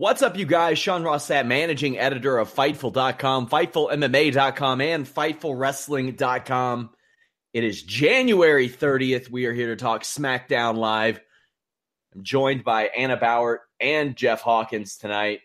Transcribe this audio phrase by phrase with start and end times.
[0.00, 0.78] What's up, you guys?
[0.78, 6.90] Sean Ross Sapp, managing editor of Fightful.com, FightfulMMA.com, and FightfulWrestling.com.
[7.52, 9.28] It is January 30th.
[9.28, 11.20] We are here to talk SmackDown Live.
[12.14, 15.40] I'm joined by Anna Bauer and Jeff Hawkins tonight.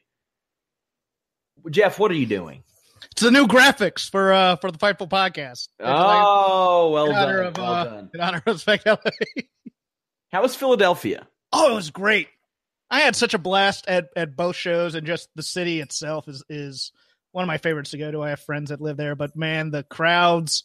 [1.69, 2.63] Jeff, what are you doing?
[3.11, 5.67] It's the new graphics for uh for the Fightful podcast.
[5.81, 7.45] Oh, well in done.
[7.47, 8.09] of well uh, done.
[8.13, 8.95] in honor of LA.
[10.31, 11.27] How was Philadelphia?
[11.51, 12.29] oh, it was great.
[12.89, 16.43] I had such a blast at at both shows, and just the city itself is
[16.49, 16.91] is
[17.31, 18.21] one of my favorites to go to.
[18.23, 20.63] I have friends that live there, but man, the crowds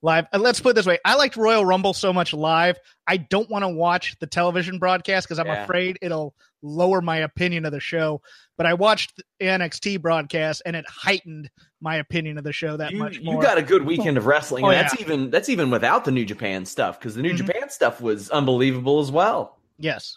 [0.00, 0.26] live.
[0.32, 2.78] uh, Let's put it this way: I liked Royal Rumble so much live.
[3.06, 5.64] I don't want to watch the television broadcast because I'm Yeah.
[5.64, 8.20] afraid it'll lower my opinion of the show.
[8.56, 12.92] But I watched the NXT broadcast, and it heightened my opinion of the show that
[12.92, 15.04] You, much you got a good weekend of wrestling, Oh, and that's yeah.
[15.06, 17.46] even that's even without the New Japan stuff because the New Mhm.
[17.46, 19.58] Japan stuff was unbelievable as well.
[19.78, 20.16] yes.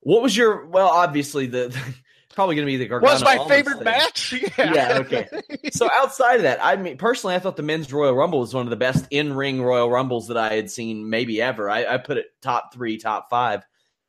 [0.00, 0.88] What was your well?
[0.88, 1.76] Obviously, the, it's
[2.34, 3.84] probably going to be the Gargano was my Almas favorite thing.
[3.84, 4.32] match.
[4.58, 4.74] Yeah.
[4.74, 5.28] Yeah, okay.
[5.72, 8.66] So outside of that, I mean, personally, I thought the men's Royal Rumble was one
[8.66, 11.68] of the best in-ring Royal Rumbles that I had seen, maybe ever.
[11.68, 13.62] I, I put it top three, top five.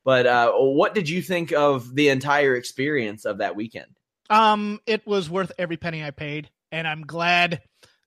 [0.04, 3.86] But uh, what did you think of the entire experience of that weekend?
[4.30, 7.60] Um, it was worth every penny I paid, and I'm glad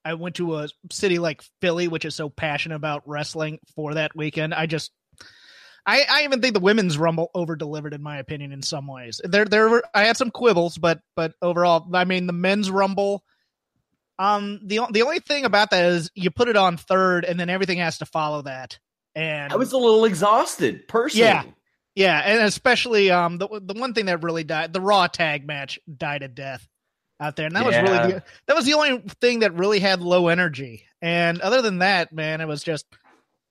[0.03, 4.15] I went to a city like Philly, which is so passionate about wrestling for that
[4.15, 4.53] weekend.
[4.53, 4.91] I just,
[5.85, 9.21] I, I even think the women's Rumble over delivered in my opinion in some ways.
[9.23, 13.23] There, there were I had some quibbles, but but overall, I mean, the men's Rumble.
[14.17, 17.49] Um, the the only thing about that is you put it on third, and then
[17.49, 18.79] everything has to follow that.
[19.13, 21.27] And I was a little exhausted, personally.
[21.27, 21.43] Yeah.
[21.95, 25.79] Yeah, and especially um the the one thing that really died the Raw tag match
[25.97, 26.67] died a death
[27.21, 30.01] out there, and that was really the, that was the only thing that really had
[30.01, 30.85] low energy.
[31.01, 32.85] And other than that, man, it was just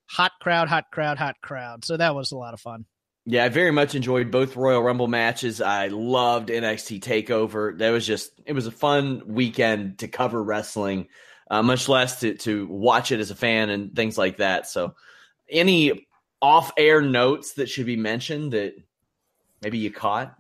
[0.07, 1.85] hot crowd, hot crowd, hot crowd.
[1.85, 2.87] So that was a lot of fun.
[3.27, 5.63] Yeah, I very much enjoyed both Royal Rumble matches.
[5.63, 7.79] I loved NXT Takeover.
[7.79, 11.09] That was just it was a fun weekend to cover wrestling,
[11.51, 14.67] uh, much less to to watch it as a fan and things like that.
[14.67, 14.95] So,
[15.49, 16.07] any
[16.43, 18.75] off-air notes that should be mentioned that
[19.63, 20.37] maybe you caught?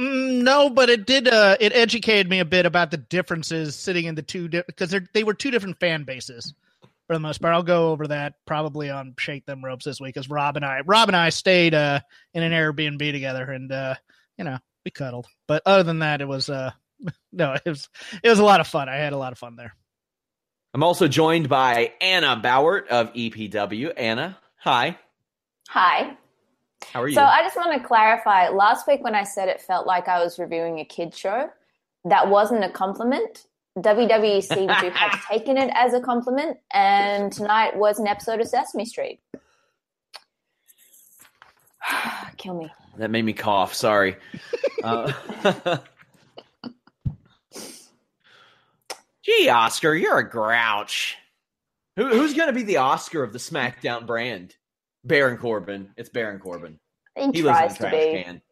[0.00, 1.28] Mm, no, but it did.
[1.28, 5.06] Uh, it educated me a bit about the differences sitting in the two because di-
[5.12, 6.54] they were two different fan bases
[7.06, 7.54] for the most part.
[7.54, 10.80] I'll go over that probably on Shake Them Ropes this week because Rob and I,
[10.86, 12.00] Rob and I stayed uh,
[12.32, 13.94] in an Airbnb together, and uh,
[14.38, 15.26] you know we cuddled.
[15.46, 16.72] But other than that, it was uh,
[17.32, 17.88] no, it was
[18.22, 18.88] it was a lot of fun.
[18.88, 19.74] I had a lot of fun there.
[20.72, 23.92] I'm also joined by Anna Bauert of EPW.
[23.96, 24.98] Anna, hi.
[25.68, 26.16] Hi.
[26.92, 27.14] How are you?
[27.14, 28.48] So I just want to clarify.
[28.48, 31.48] Last week when I said it felt like I was reviewing a kid show,
[32.04, 33.46] that wasn't a compliment.
[33.78, 38.46] WWE seemed to have taken it as a compliment, and tonight was an episode of
[38.48, 39.20] Sesame Street.
[42.36, 42.72] kill me.
[42.98, 43.74] That made me cough.
[43.74, 44.16] Sorry.
[44.84, 45.12] uh,
[49.24, 51.16] gee, Oscar, you're a grouch.
[51.96, 54.54] Who, who's going to be the Oscar of the SmackDown brand?
[55.04, 55.90] Baron Corbin.
[55.96, 56.78] It's Baron Corbin.
[57.16, 58.22] He, He lives in tries a to trash be.
[58.22, 58.42] can.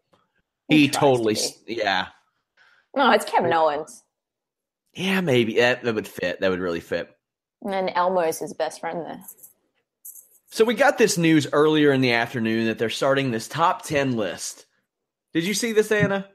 [0.69, 1.37] He He tries to totally,
[1.67, 2.07] yeah,
[2.97, 4.02] No, it's Kevin Owens.
[4.95, 6.41] Yeah, maybe that, that would fit.
[6.41, 7.11] That would really fit.
[7.63, 9.23] And then Elmo's his best friend there.
[10.51, 14.17] So we got this news earlier in the afternoon that they're starting this top ten
[14.17, 14.67] list.
[15.33, 16.29] Did you see this, Anna?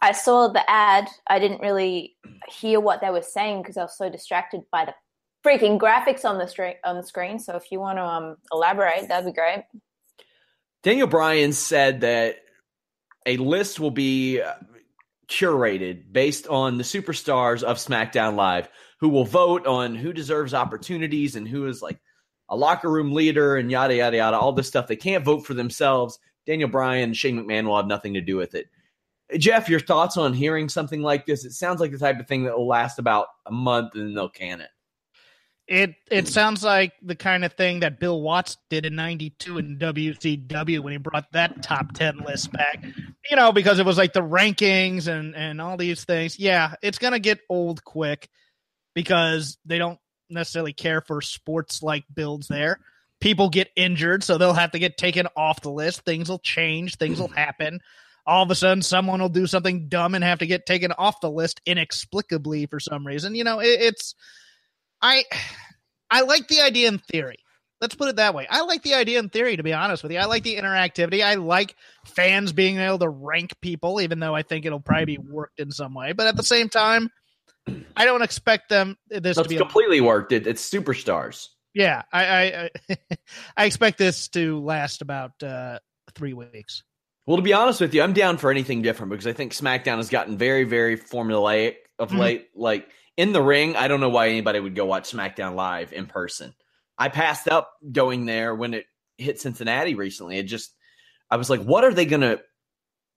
[0.00, 1.08] I saw the ad.
[1.26, 2.16] I didn't really
[2.48, 4.94] hear what they were saying because I was so distracted by the
[5.44, 6.74] freaking graphics on the screen.
[6.84, 7.38] On the screen.
[7.38, 9.64] So if you want to um, elaborate, that'd be great.
[10.82, 12.36] Daniel Bryan said that
[13.26, 14.40] a list will be
[15.30, 18.68] curated based on the superstars of SmackDown Live
[18.98, 21.98] who will vote on who deserves opportunities and who is like
[22.50, 24.86] a locker room leader and yada, yada, yada, all this stuff.
[24.86, 26.18] They can't vote for themselves.
[26.46, 28.66] Daniel Bryan Shane McMahon will have nothing to do with it.
[29.38, 31.44] Jeff, your thoughts on hearing something like this?
[31.44, 34.14] It sounds like the type of thing that will last about a month and then
[34.14, 34.70] they'll can it.
[35.68, 39.78] It it sounds like the kind of thing that Bill Watts did in '92 in
[39.78, 42.84] WCW when he brought that top ten list back.
[43.28, 46.38] You know, because it was like the rankings and and all these things.
[46.38, 48.28] Yeah, it's gonna get old quick
[48.94, 49.98] because they don't
[50.30, 52.80] necessarily care for sports like builds there.
[53.20, 56.02] People get injured, so they'll have to get taken off the list.
[56.02, 56.96] Things will change.
[56.96, 57.36] Things will mm-hmm.
[57.36, 57.80] happen.
[58.26, 61.20] All of a sudden, someone will do something dumb and have to get taken off
[61.20, 63.34] the list inexplicably for some reason.
[63.34, 64.14] You know, it, it's
[65.02, 65.24] I
[66.10, 67.38] I like the idea in theory.
[67.80, 68.46] Let's put it that way.
[68.50, 70.18] I like the idea in theory, to be honest with you.
[70.18, 71.24] I like the interactivity.
[71.24, 71.74] I like
[72.04, 75.70] fans being able to rank people, even though I think it'll probably be worked in
[75.70, 76.12] some way.
[76.12, 77.08] But at the same time,
[77.96, 80.32] I don't expect them this to be a- completely worked.
[80.32, 81.46] It, it's superstars.
[81.74, 82.96] yeah, I I,
[83.56, 85.78] I expect this to last about uh,
[86.14, 86.82] three weeks.
[87.26, 89.98] Well, to be honest with you, I'm down for anything different because I think SmackDown
[89.98, 92.18] has gotten very, very formulaic of Mhm.
[92.18, 92.48] late.
[92.54, 96.06] Like in the ring, I don't know why anybody would go watch SmackDown live in
[96.06, 96.54] person.
[97.00, 98.84] I passed up going there when it
[99.16, 100.36] hit Cincinnati recently.
[100.36, 100.70] It just,
[101.30, 102.40] I was like, what are they going to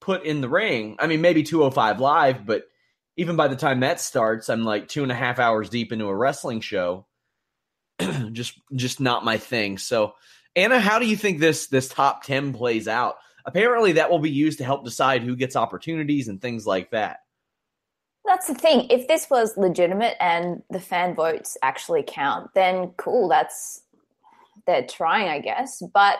[0.00, 0.96] put in the ring?
[0.98, 2.64] I mean, maybe 205 live, but
[3.18, 6.06] even by the time that starts, I'm like two and a half hours deep into
[6.06, 7.06] a wrestling show.
[8.32, 9.76] just, just not my thing.
[9.76, 10.14] So,
[10.56, 13.16] Anna, how do you think this this top 10 plays out?
[13.44, 17.18] Apparently, that will be used to help decide who gets opportunities and things like that.
[18.24, 18.86] That's the thing.
[18.90, 23.28] If this was legitimate and the fan votes actually count, then cool.
[23.28, 23.82] That's
[24.66, 25.82] they're trying, I guess.
[25.92, 26.18] But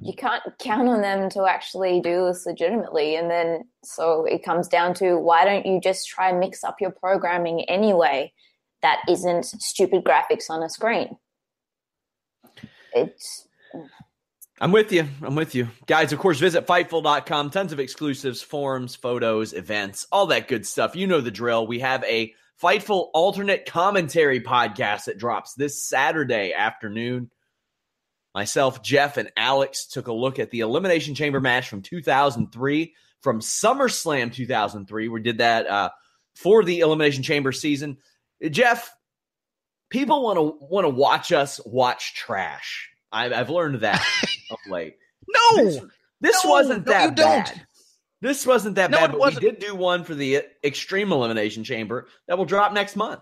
[0.00, 3.16] you can't count on them to actually do this legitimately.
[3.16, 6.80] And then so it comes down to why don't you just try and mix up
[6.80, 8.32] your programming anyway
[8.82, 11.16] that isn't stupid graphics on a screen?
[12.94, 13.48] It's
[14.62, 15.08] I'm with you.
[15.22, 15.66] I'm with you.
[15.86, 17.50] Guys, of course, visit Fightful.com.
[17.50, 20.94] Tons of exclusives, forums, photos, events, all that good stuff.
[20.94, 21.66] You know the drill.
[21.66, 22.32] We have a
[22.62, 27.32] Fightful alternate commentary podcast that drops this Saturday afternoon.
[28.36, 33.40] Myself, Jeff, and Alex took a look at the Elimination Chamber match from 2003, from
[33.40, 35.08] SummerSlam 2003.
[35.08, 35.90] We did that uh,
[36.36, 37.98] for the Elimination Chamber season.
[38.48, 38.94] Jeff,
[39.90, 42.91] people want to want to watch us watch trash.
[43.12, 44.02] I've, I've learned that
[44.50, 44.96] of late.
[45.28, 45.80] No, This,
[46.20, 47.44] this No, wasn't no, that you don't.
[47.46, 47.66] bad.
[48.20, 49.42] This wasn't that No, bad, but wasn't.
[49.44, 53.20] we did do one for the uh, Extreme Elimination Chamber that will drop next month.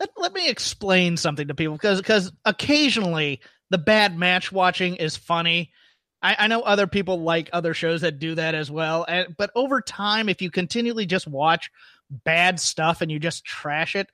[0.00, 3.40] let, let me explain something to people because because occasionally
[3.70, 5.70] the bad match watching is funny.
[6.22, 9.50] I, I know other people like other shows that do that as well, and, but
[9.54, 11.70] over time, if you continually just watch
[12.10, 14.08] bad stuff and you just trash it,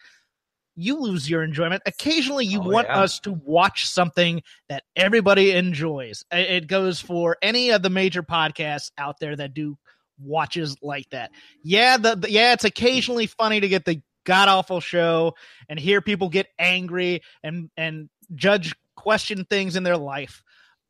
[0.77, 1.83] you lose your enjoyment.
[1.87, 3.01] Occasionally, you Oh, want yeah.
[3.01, 6.25] us to watch something that everybody enjoys.
[6.33, 9.77] It goes for any of the major podcasts out there that do
[10.19, 11.31] watches like that.
[11.63, 15.35] Yeah, the, the yeah, it's occasionally funny to get the god awful show
[15.69, 20.43] and hear people get angry and and judge question things in their life.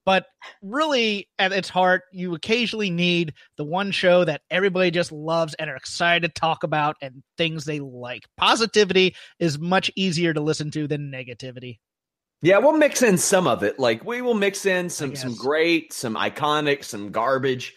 [0.05, 0.27] But
[0.61, 5.71] really, at its heart, you occasionally need the one show that everybody just loves and
[5.71, 8.25] are excited to talk about and things they like.
[8.37, 11.79] Positivity is much easier to listen to than negativity.
[12.43, 13.79] Yeah, we'll mix in some of it.
[13.79, 17.75] Like we will mix in some some great, some iconic, some garbage.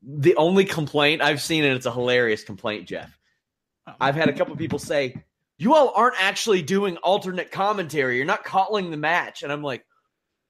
[0.00, 3.18] The only complaint I've seen, and it's a hilarious complaint, Jeff.
[3.88, 3.94] Oh.
[4.00, 5.16] I've had a couple people say,
[5.58, 8.16] "You all aren't actually doing alternate commentary.
[8.16, 9.84] You're not calling the match." And I'm like,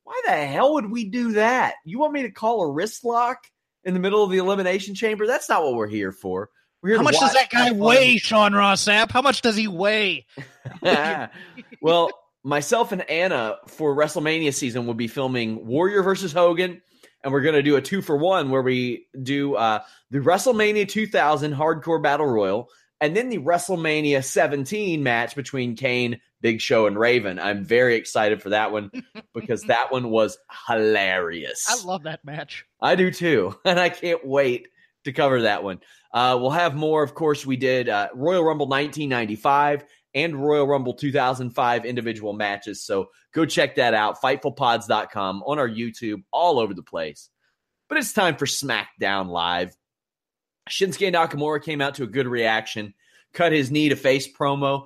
[0.08, 1.74] "Why the hell would we do that?
[1.84, 3.44] You want me to call a wrist lock
[3.84, 5.26] in the middle of the elimination chamber?
[5.26, 6.48] That's not what we're here for.
[6.82, 9.10] We're here How much does that guy weigh, Sean Ross Sapp?
[9.10, 10.24] How much does he weigh?
[11.82, 12.10] well,
[12.42, 16.80] myself and Anna for WrestleMania season will be filming Warrior versus Hogan,
[17.22, 20.88] and we're going to do a two for one where we do uh, the WrestleMania
[20.88, 26.98] 2000 Hardcore Battle Royal and then the WrestleMania 17 match between Kane, Big Show, and
[26.98, 27.38] Raven.
[27.38, 28.90] I'm very excited for that one
[29.34, 31.66] because that one was hilarious.
[31.68, 32.64] I love that match.
[32.80, 34.68] I do too, and I can't wait
[35.04, 35.80] to cover that one.
[36.12, 37.02] Uh, we'll have more.
[37.02, 42.84] Of course, we did uh, Royal Rumble 1995 and Royal Rumble 2005 individual matches.
[42.84, 44.20] So go check that out.
[44.20, 47.28] FightfulPods.com on our YouTube, all over the place.
[47.88, 49.74] But it's time for SmackDown Live.
[50.68, 52.94] Shinsuke Nakamura came out to a good reaction,
[53.32, 54.84] cut his knee to face promo.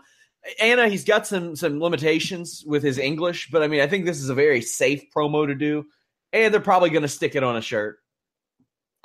[0.60, 4.20] Anna, he's got some some limitations with his English, but I mean, I think this
[4.20, 5.86] is a very safe promo to do,
[6.32, 7.98] and they're probably going to stick it on a shirt.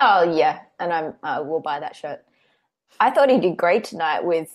[0.00, 2.24] Oh yeah, and I'm I will buy that shirt.
[3.00, 4.50] I thought he did great tonight with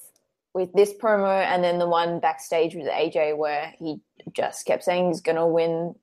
[0.54, 4.00] with this promo and then the one backstage with AJ where he
[4.34, 5.96] just kept saying he's going to win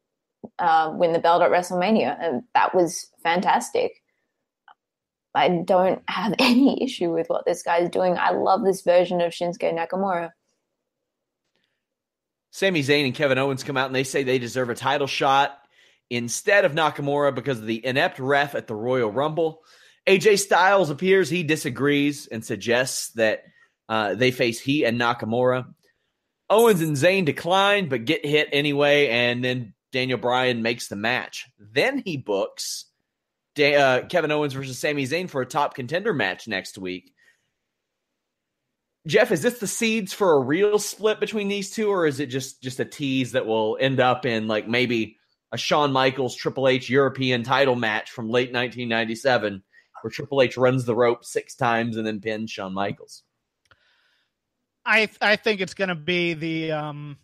[0.58, 4.02] uh, win the belt at WrestleMania, and that was fantastic.
[5.34, 8.16] I don't have any issue with what this guy's doing.
[8.18, 10.30] I love this version of Shinsuke Nakamura.
[12.50, 15.56] Sami Zayn and Kevin Owens come out and they say they deserve a title shot
[16.08, 19.62] instead of Nakamura because of the inept ref at the Royal Rumble.
[20.06, 23.44] AJ Styles appears he disagrees and suggests that
[23.88, 25.66] uh, they face he and Nakamura.
[26.48, 31.46] Owens and Zayn decline but get hit anyway, and then Daniel Bryan makes the match.
[31.58, 32.86] Then he books
[33.58, 37.12] uh, Kevin Owens versus Sami Zayn for a top contender match next week.
[39.06, 42.26] Jeff, is this the seeds for a real split between these two, or is it
[42.26, 45.16] just just a tease that will end up in like maybe
[45.52, 49.62] a Shawn Michaels Triple H European title match from late 1997,
[50.02, 53.22] where Triple H runs the rope six times and then pins Shawn Michaels?
[54.84, 57.16] I I think it's going to be the um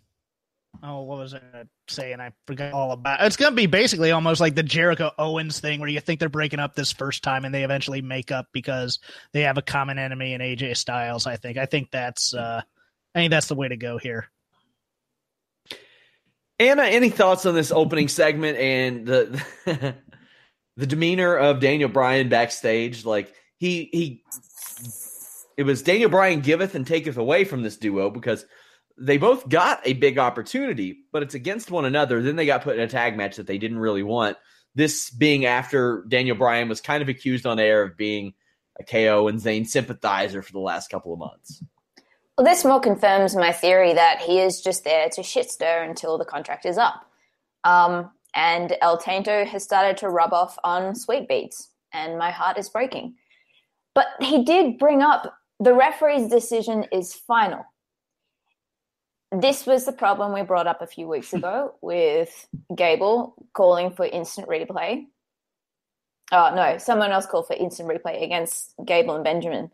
[0.83, 1.41] oh, what was I
[1.89, 2.21] saying?
[2.21, 3.25] I forgot all about.
[3.25, 6.29] It's going to be basically almost like the Jericho Owens thing, where you think they're
[6.29, 8.99] breaking up this first time, and they eventually make up because
[9.33, 11.27] they have a common enemy in AJ Styles.
[11.27, 11.59] I think.
[11.59, 12.35] I think that's.
[12.35, 12.63] uh
[13.17, 14.29] I think that's the way to go here.
[16.59, 19.43] Anna, any thoughts on this opening segment and the
[20.77, 23.07] the demeanor of Daniel Bryan backstage?
[23.07, 24.25] Like he he,
[25.57, 28.45] it was Daniel Bryan giveth and taketh away from this duo because
[28.99, 32.23] they both got a big opportunity, but it's against one another.
[32.23, 34.37] Then they got put in a tag match that they didn't really want.
[34.75, 38.35] This being after Daniel Bryan was kind of accused on air of being
[38.79, 41.63] a KO and Zayn sympathizer for the last couple of months.
[42.37, 46.19] Well, this more confirms my theory that he is just there to shit stir until
[46.19, 47.07] the contract is up.
[47.65, 52.59] Um, and El Tanto has started to rub off on Sweet Beats, and my heart
[52.59, 53.15] is breaking.
[53.95, 57.65] But he did bring up the referee's decision is final
[59.33, 61.39] this was the problem we brought up a few weeks hmm.
[61.39, 65.05] ago with Gable calling for instant replay.
[66.33, 69.71] Oh, no, someone else called for instant replay against Gable and Benjamin.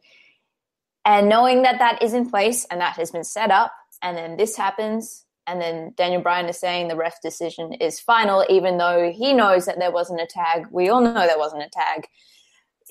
[1.05, 4.37] And knowing that that is in place and that has been set up, and then
[4.37, 9.13] this happens, and then Daniel Bryan is saying the ref decision is final, even though
[9.13, 10.67] he knows that there wasn't a tag.
[10.71, 12.07] We all know there wasn't a tag.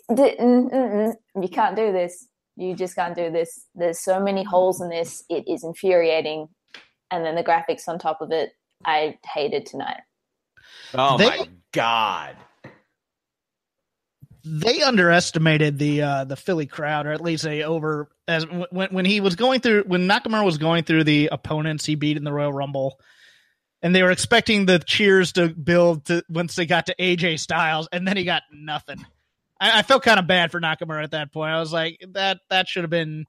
[0.10, 2.28] You can't do this.
[2.56, 3.66] You just can't do this.
[3.76, 5.24] There's so many holes in this.
[5.30, 6.48] It is infuriating.
[7.10, 8.52] And then the graphics on top of it,
[8.86, 10.02] I hated tonight.
[10.94, 12.38] Oh they, my god.
[14.44, 19.06] They underestimated the uh, the Philly crowd, or at least they over as when when
[19.06, 22.34] he was going through when Nakamura was going through the opponents he beat in the
[22.34, 23.00] Royal Rumble,
[23.82, 27.88] and they were expecting the cheers to build to once they got to AJ Styles,
[27.92, 29.06] and then he got nothing.
[29.62, 31.52] I, I felt kind of bad for Nakamura at that point.
[31.52, 33.26] I was like, that that should have been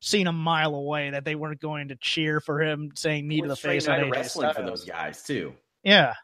[0.00, 3.48] seen a mile away that they weren't going to cheer for him saying knee to
[3.48, 4.56] the face on AJ wrestling Styles.
[4.56, 5.52] for those guys too.
[5.82, 6.14] Yeah,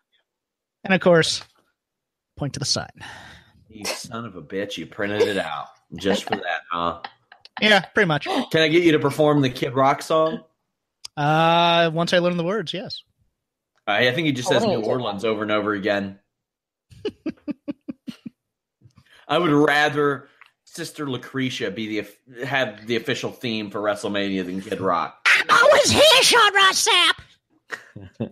[0.85, 1.43] and of course,
[2.37, 2.89] point to the sign.
[3.69, 4.79] You son of a bitch!
[4.79, 7.01] You printed it out just for that, huh?
[7.61, 8.25] Yeah, pretty much.
[8.25, 10.45] Can I get you to perform the Kid Rock song?
[11.17, 13.03] Uh, once I learn the words, yes.
[13.89, 16.21] I think he just says New Orleans over and over again.
[19.29, 20.29] I would rather
[20.65, 25.27] Sister Lucretia be the have the official theme for WrestleMania than Kid Rock.
[25.49, 28.31] I'm always here, Sean Ross Sapp.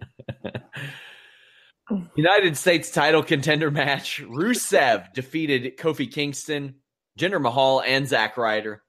[2.17, 4.23] United States title contender match.
[4.23, 6.77] Rusev defeated Kofi Kingston,
[7.19, 8.83] Jinder Mahal, and Zack Ryder.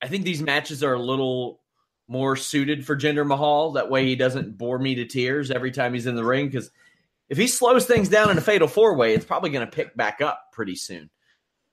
[0.00, 1.60] I think these matches are a little
[2.08, 3.72] more suited for Jinder Mahal.
[3.72, 6.46] That way he doesn't bore me to tears every time he's in the ring.
[6.46, 6.70] Because
[7.28, 9.96] if he slows things down in a fatal four way, it's probably going to pick
[9.96, 11.10] back up pretty soon.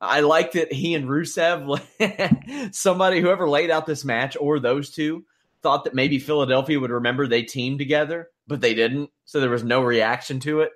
[0.01, 5.25] I like that he and Rusev, somebody, whoever laid out this match or those two,
[5.61, 9.09] thought that maybe Philadelphia would remember they teamed together, but they didn't.
[9.25, 10.71] So there was no reaction to it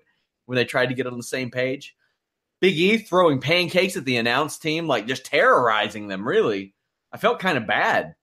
[0.46, 1.96] when they tried to get on the same page.
[2.60, 6.28] Big E throwing pancakes at the announce team, like just terrorizing them.
[6.28, 6.74] Really,
[7.12, 8.16] I felt kind of bad.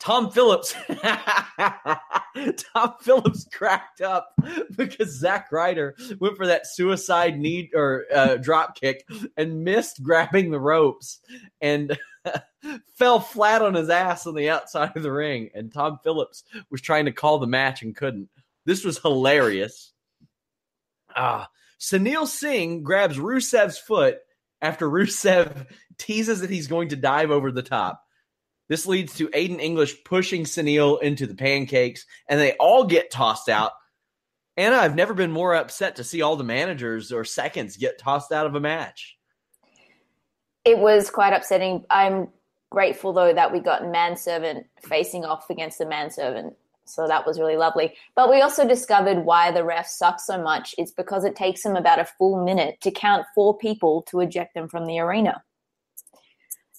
[0.00, 0.74] Tom Phillips,
[2.74, 4.32] Tom Phillips cracked up
[4.74, 10.50] because Zack Ryder went for that suicide knee or uh, drop kick and missed grabbing
[10.50, 11.20] the ropes
[11.60, 11.98] and
[12.94, 15.50] fell flat on his ass on the outside of the ring.
[15.54, 18.30] And Tom Phillips was trying to call the match and couldn't.
[18.64, 19.92] This was hilarious.
[21.14, 24.18] Ah, Sunil Singh grabs Rusev's foot
[24.62, 25.66] after Rusev
[25.98, 28.02] teases that he's going to dive over the top.
[28.70, 33.48] This leads to Aiden English pushing Sunil into the pancakes, and they all get tossed
[33.48, 33.72] out.
[34.56, 38.30] Anna, I've never been more upset to see all the managers or seconds get tossed
[38.30, 39.18] out of a match.
[40.64, 41.84] It was quite upsetting.
[41.90, 42.28] I'm
[42.70, 46.54] grateful though that we got manservant facing off against the manservant.
[46.84, 47.94] So that was really lovely.
[48.14, 50.76] But we also discovered why the refs suck so much.
[50.78, 54.54] It's because it takes them about a full minute to count four people to eject
[54.54, 55.42] them from the arena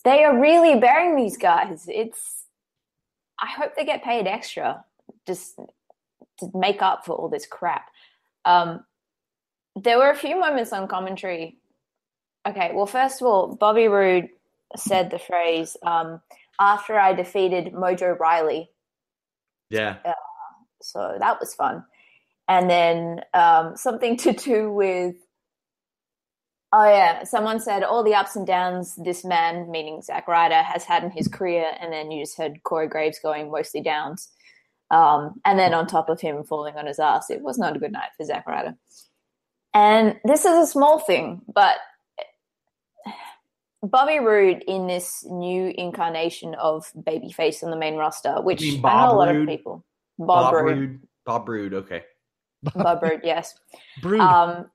[0.04, 1.86] they are really burying these guys.
[1.88, 2.46] It's
[3.40, 4.84] I hope they get paid extra
[5.26, 5.56] just
[6.40, 7.90] to make up for all this crap.
[8.46, 8.84] Um,
[9.76, 11.58] there were a few moments on commentary.
[12.48, 14.30] Okay, well, first of all, Bobby Roode
[14.76, 16.22] said the phrase um,
[16.60, 18.70] after I defeated Mojo Rawley.
[19.70, 19.98] Yeah.
[20.04, 20.14] Uh,
[20.82, 21.84] so that was fun.
[22.48, 25.16] And then um, something to do with
[26.74, 30.86] Oh yeah, someone said all the ups and downs this man, meaning Zack Ryder, has
[30.86, 34.30] had in his career, and then you just heard Corey Graves going mostly downs,
[34.90, 37.80] um, and then on top of him falling on his ass, it was not a
[37.80, 38.76] good night for Zack Ryder.
[39.74, 41.76] And this is a small thing, but
[43.84, 49.12] Bobby Roode in this new incarnation of babyface on the main roster, which I know
[49.12, 49.42] a lot Roode?
[49.42, 49.86] of people.
[50.20, 50.78] Bob, Bob Roode.
[50.78, 51.00] Roode.
[51.26, 52.04] Bob Roode, okay.
[52.76, 53.56] Bob Roode, yes.
[54.02, 54.20] Brood.
[54.20, 54.71] Um,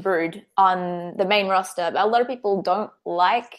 [0.00, 1.90] Brood on the main roster.
[1.92, 3.58] But a lot of people don't like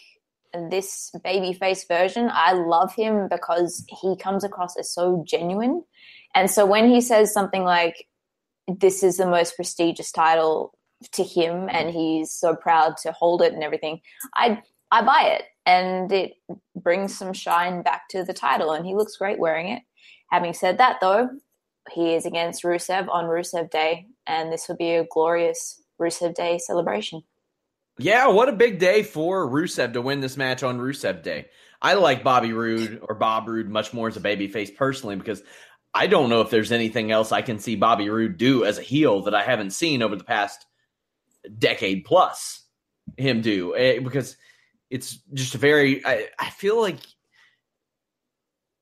[0.52, 2.30] this babyface version.
[2.32, 5.84] I love him because he comes across as so genuine.
[6.34, 8.06] And so when he says something like,
[8.68, 10.76] this is the most prestigious title
[11.12, 14.00] to him and he's so proud to hold it and everything,
[14.34, 15.44] I I buy it.
[15.64, 16.34] And it
[16.74, 19.82] brings some shine back to the title and he looks great wearing it.
[20.30, 21.28] Having said that though,
[21.92, 26.58] he is against Rusev on Rusev Day, and this would be a glorious Rusev Day
[26.58, 27.22] celebration.
[27.98, 31.46] Yeah, what a big day for Rusev to win this match on Rusev Day.
[31.80, 35.42] I like Bobby Roode or Bob Roode much more as a babyface personally because
[35.94, 38.82] I don't know if there's anything else I can see Bobby Roode do as a
[38.82, 40.66] heel that I haven't seen over the past
[41.58, 42.64] decade plus
[43.16, 44.36] him do eh, because
[44.90, 46.98] it's just a very I, I feel like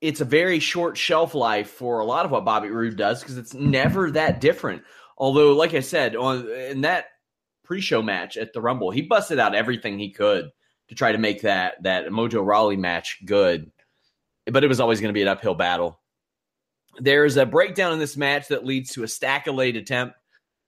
[0.00, 3.38] it's a very short shelf life for a lot of what Bobby Roode does because
[3.38, 4.82] it's never that different.
[5.16, 7.06] Although, like I said, on in that
[7.64, 10.50] pre-show match at the Rumble, he busted out everything he could
[10.88, 13.70] to try to make that that Mojo Rawley match good.
[14.46, 16.00] But it was always going to be an uphill battle.
[16.98, 20.16] There's a breakdown in this match that leads to a stack of late attempt,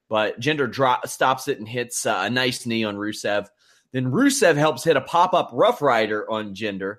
[0.09, 3.47] but Jinder drop, stops it and hits uh, a nice knee on Rusev.
[3.93, 6.97] Then Rusev helps hit a pop up Rough Rider on Jinder.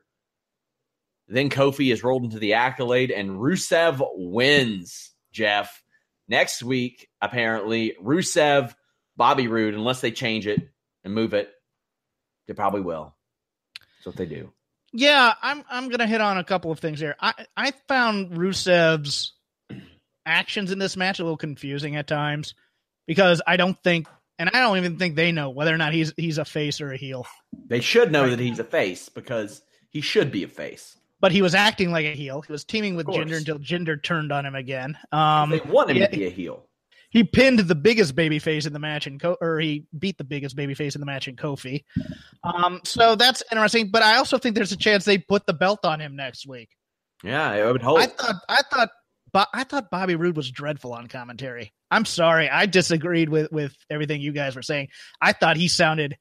[1.27, 5.11] Then Kofi is rolled into the accolade, and Rusev wins.
[5.33, 5.83] Jeff,
[6.27, 8.73] Next week, apparently, Rusev,
[9.15, 10.61] Bobby Roode, unless they change it
[11.03, 11.49] and move it,
[12.47, 13.15] they probably will.
[13.79, 14.51] That's what they do.
[14.93, 17.15] Yeah, I'm I'm gonna hit on a couple of things here.
[17.19, 19.33] I I found Rusev's
[20.25, 22.53] actions in this match a little confusing at times
[23.05, 24.07] because I don't think
[24.39, 26.91] and I don't even think they know whether or not he's he's a face or
[26.91, 27.25] a heel.
[27.67, 28.29] They should know right.
[28.31, 32.05] that he's a face because he should be a face but he was acting like
[32.05, 32.41] a heel.
[32.41, 34.97] He was teaming with Jinder until Jinder turned on him again.
[35.11, 36.67] Um, they want him he, to be a heel.
[37.09, 40.23] He pinned the biggest baby face in the match, in Co- or he beat the
[40.23, 41.83] biggest baby face in the match in Kofi.
[42.43, 43.89] Um, so that's interesting.
[43.89, 46.69] But I also think there's a chance they put the belt on him next week.
[47.23, 47.99] Yeah, I would hope.
[47.99, 48.89] I thought I thought
[49.31, 51.73] but I thought Bobby Roode was dreadful on commentary.
[51.89, 54.89] I'm sorry, I disagreed with with everything you guys were saying.
[55.21, 56.17] I thought he sounded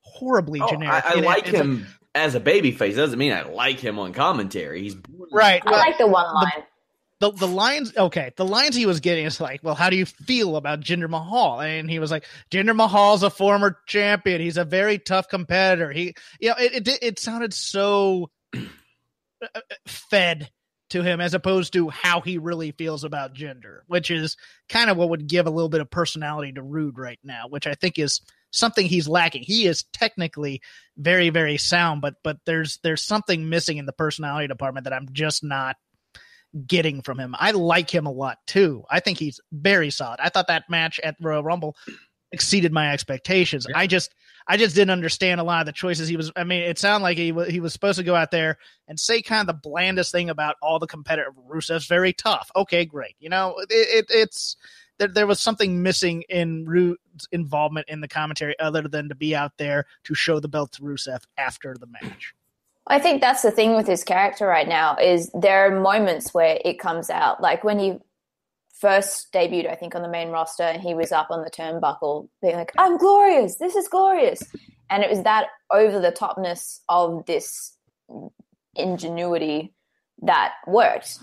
[0.00, 1.04] horribly oh, generic.
[1.04, 4.12] I, I like it, him as a baby face doesn't mean I like him on
[4.12, 4.82] commentary.
[4.82, 4.96] He's
[5.32, 5.62] right.
[5.66, 6.50] I like the one line.
[7.20, 9.96] The, the, the lines okay the lines he was getting is like well how do
[9.96, 14.56] you feel about Jinder Mahal and he was like Jinder Mahal's a former champion he's
[14.56, 20.50] a very tough competitor he you know it it, it sounded so uh, fed
[20.90, 24.36] to him as opposed to how he really feels about Jinder which is
[24.68, 27.66] kind of what would give a little bit of personality to Roode right now which
[27.66, 28.20] I think is
[28.54, 29.42] something he's lacking.
[29.42, 30.62] He is technically
[30.96, 35.08] very, very sound, but but there's there's something missing in the personality department that I'm
[35.12, 35.76] just not
[36.66, 37.34] getting from him.
[37.38, 38.84] I like him a lot too.
[38.88, 40.20] I think he's very solid.
[40.20, 41.76] I thought that match at Royal Rumble
[42.32, 43.66] exceeded my expectations.
[43.68, 43.78] Yeah.
[43.78, 44.14] I just
[44.46, 46.30] I just didn't understand a lot of the choices he was.
[46.36, 49.00] I mean, it sounded like he was he was supposed to go out there and
[49.00, 51.32] say kind of the blandest thing about all the competitive.
[51.50, 52.50] Rusev's very tough.
[52.54, 53.16] Okay, great.
[53.18, 54.56] You know, it, it it's
[54.98, 55.08] there.
[55.08, 59.52] There was something missing in Roode's involvement in the commentary, other than to be out
[59.58, 62.34] there to show the belt to Rusev after the match.
[62.86, 66.58] I think that's the thing with his character right now is there are moments where
[66.64, 67.98] it comes out, like when he
[68.78, 72.28] first debuted, I think on the main roster, and he was up on the turnbuckle,
[72.42, 73.56] being like, "I'm glorious.
[73.56, 74.42] This is glorious,"
[74.90, 77.74] and it was that over the topness of this
[78.74, 79.72] ingenuity
[80.22, 81.20] that worked.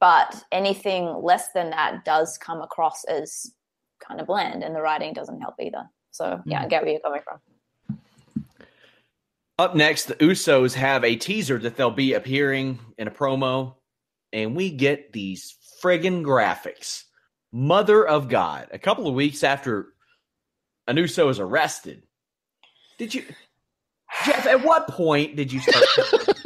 [0.00, 3.50] But anything less than that does come across as
[4.06, 5.84] kind of bland, and the writing doesn't help either.
[6.10, 7.98] So yeah, I get where you're coming from.
[9.58, 13.76] Up next, the Usos have a teaser that they'll be appearing in a promo,
[14.32, 17.04] and we get these friggin' graphics.
[17.52, 18.68] Mother of God.
[18.72, 19.88] A couple of weeks after
[20.86, 22.02] an Uso is arrested,
[22.98, 23.24] did you,
[24.24, 24.46] Jeff?
[24.46, 25.84] At what point did you start?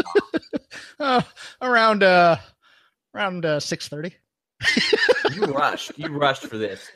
[0.98, 1.22] Uh,
[1.62, 2.36] around uh
[3.14, 4.14] around uh, six thirty.
[5.32, 5.92] you rushed.
[5.96, 6.88] You rushed for this.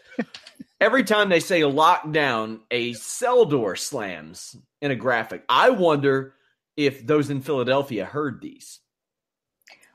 [0.81, 5.45] Every time they say lockdown, a cell door slams in a graphic.
[5.49, 6.35] I wonder
[6.77, 8.81] if those in Philadelphia heard these.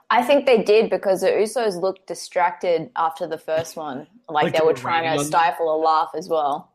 [0.09, 4.53] I think they did because the Usos looked distracted after the first one, like, Like
[4.53, 6.73] they they were were trying to stifle a laugh as well.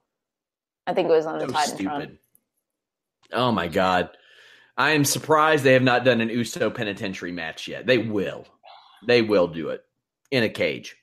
[0.87, 2.19] I think it was on the So Titan stupid.
[3.33, 4.11] Oh my god.
[4.77, 7.87] I am surprised they have not done an Uso penitentiary match yet.
[7.87, 8.47] They will.
[9.07, 9.83] They will do it
[10.31, 10.97] in a cage.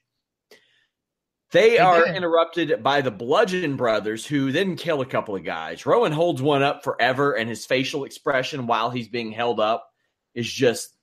[1.51, 5.85] They are interrupted by the Bludgeon Brothers, who then kill a couple of guys.
[5.85, 9.89] Rowan holds one up forever, and his facial expression while he's being held up
[10.33, 10.95] is just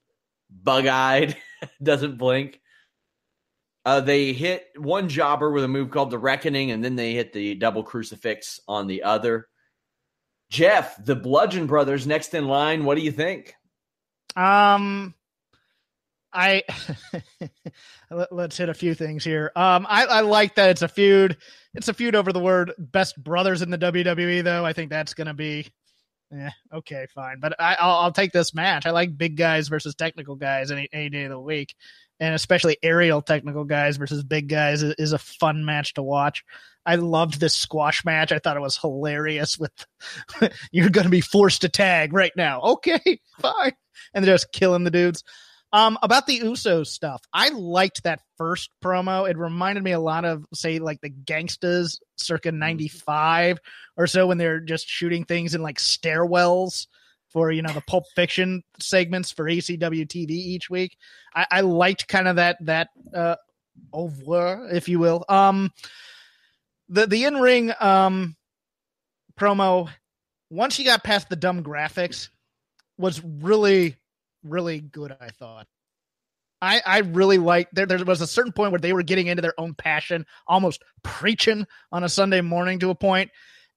[0.50, 1.36] bug eyed,
[1.82, 2.60] doesn't blink.
[3.84, 7.32] Uh, they hit one jobber with a move called the Reckoning, and then they hit
[7.32, 9.48] the double crucifix on the other.
[10.50, 12.84] Jeff, the Bludgeon Brothers next in line.
[12.84, 13.54] What do you think?
[14.34, 15.14] Um,
[16.32, 16.62] I
[18.10, 19.50] let, us hit a few things here.
[19.56, 21.36] Um, I, I like that it's a feud.
[21.74, 24.64] It's a feud over the word best brothers in the WWE, though.
[24.64, 25.66] I think that's gonna be,
[26.30, 27.40] yeah, okay, fine.
[27.40, 28.86] But I, I'll, I'll take this match.
[28.86, 31.74] I like big guys versus technical guys any any day of the week,
[32.20, 36.44] and especially aerial technical guys versus big guys is, is a fun match to watch.
[36.84, 38.32] I loved this squash match.
[38.32, 39.58] I thought it was hilarious.
[39.58, 39.72] With
[40.72, 42.60] you're going to be forced to tag right now.
[42.60, 43.72] Okay, fine
[44.14, 45.24] and they're just killing the dudes.
[45.72, 49.28] Um, about the Usos stuff, I liked that first promo.
[49.28, 53.58] It reminded me a lot of, say, like the Gangstas circa '95
[53.96, 56.86] or so when they're just shooting things in like stairwells
[57.30, 60.96] for you know the Pulp Fiction segments for ECW TV each week.
[61.34, 63.36] I, I liked kind of that that uh,
[63.92, 65.24] au revoir, if you will.
[65.28, 65.70] Um,
[66.88, 68.36] the the in ring um
[69.38, 69.88] promo
[70.50, 72.30] once you got past the dumb graphics
[72.96, 73.96] was really
[74.44, 75.66] really good i thought
[76.62, 79.42] i i really liked there there was a certain point where they were getting into
[79.42, 83.30] their own passion almost preaching on a sunday morning to a point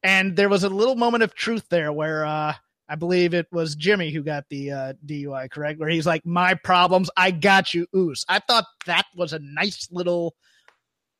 [0.04, 2.54] and there was a little moment of truth there where uh
[2.89, 5.80] I believe it was Jimmy who got the uh, DUI, correct?
[5.80, 9.88] Where he's like, "My problems, I got you, oos." I thought that was a nice
[9.91, 10.36] little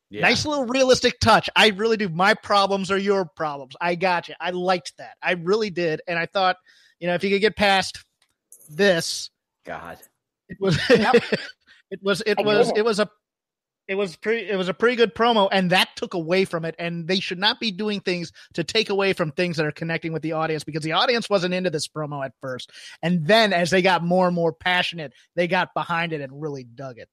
[0.10, 0.20] Yeah.
[0.22, 1.50] Nice little realistic touch.
[1.56, 2.10] I really do.
[2.10, 3.76] My problems are your problems.
[3.80, 4.36] I got you.
[4.42, 5.16] I liked that.
[5.24, 6.02] I really did.
[6.10, 6.58] And I thought,
[7.00, 8.04] you know, if you could get past
[8.76, 9.30] this,
[9.66, 9.98] God.
[10.50, 11.24] it was Yep.
[11.92, 12.78] it was it I was it.
[12.78, 13.10] it was a
[13.88, 16.76] it was pretty it was a pretty good promo and that took away from it
[16.80, 20.14] and they should not be doing things to take away from things that are connecting
[20.14, 23.70] with the audience because the audience wasn't into this promo at first and then as
[23.70, 27.10] they got more and more passionate they got behind it and really dug it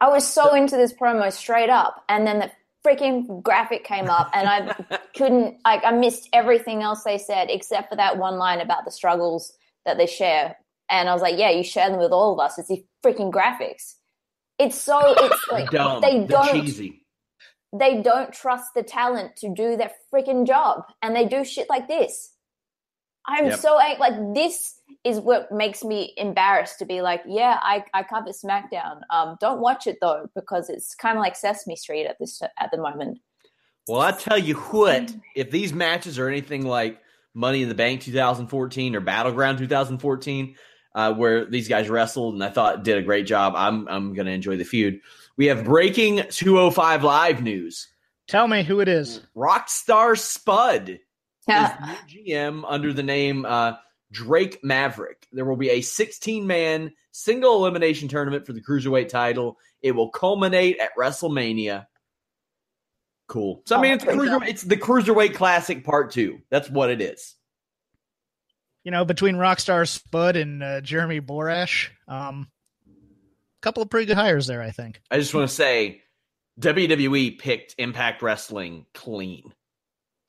[0.00, 2.50] I was so into this promo straight up, and then the
[2.86, 7.88] freaking graphic came up, and I couldn't like I missed everything else they said except
[7.88, 9.52] for that one line about the struggles
[9.86, 10.56] that they share.
[10.90, 12.58] And I was like, yeah, you share them with all of us.
[12.58, 13.94] It's the freaking graphics.
[14.58, 16.00] It's so it's like Dumb.
[16.00, 17.04] they They're don't cheesy.
[17.72, 21.88] they don't trust the talent to do their freaking job, and they do shit like
[21.88, 22.30] this.
[23.26, 23.58] I'm Yep.
[23.58, 28.28] so like this is what makes me embarrassed to be like, yeah, I I cover
[28.30, 29.00] SmackDown.
[29.10, 32.70] Um, don't watch it though because it's kind of like Sesame Street at this at
[32.70, 33.18] the moment.
[33.88, 36.98] Well, I tell you what, if these matches are anything like
[37.34, 40.54] Money in the Bank 2014 or Battleground 2014,
[40.94, 44.26] uh, where these guys wrestled and I thought did a great job, I'm I'm going
[44.26, 45.00] to enjoy the feud.
[45.36, 47.88] We have breaking 205 live news.
[48.28, 50.98] tell me who it is Rockstar Spud is
[51.48, 51.76] Yeah.
[51.80, 51.86] the
[52.18, 53.72] new GM under the name uh,
[54.12, 55.26] Drake Maverick.
[55.32, 59.58] There will be a 16 man single elimination tournament for the Cruiserweight title.
[59.82, 61.86] It will culminate at WrestleMania.
[63.26, 63.62] Cool.
[63.66, 66.38] So I mean, it's, cruiser, it's the cruiserweight classic part two.
[66.50, 67.34] That's what it is.
[68.84, 72.48] You know, between Rockstar Spud and uh, Jeremy Borash, um,
[72.86, 74.60] a couple of pretty good hires there.
[74.62, 75.00] I think.
[75.10, 76.02] I just want to say,
[76.60, 79.52] WWE picked Impact Wrestling clean,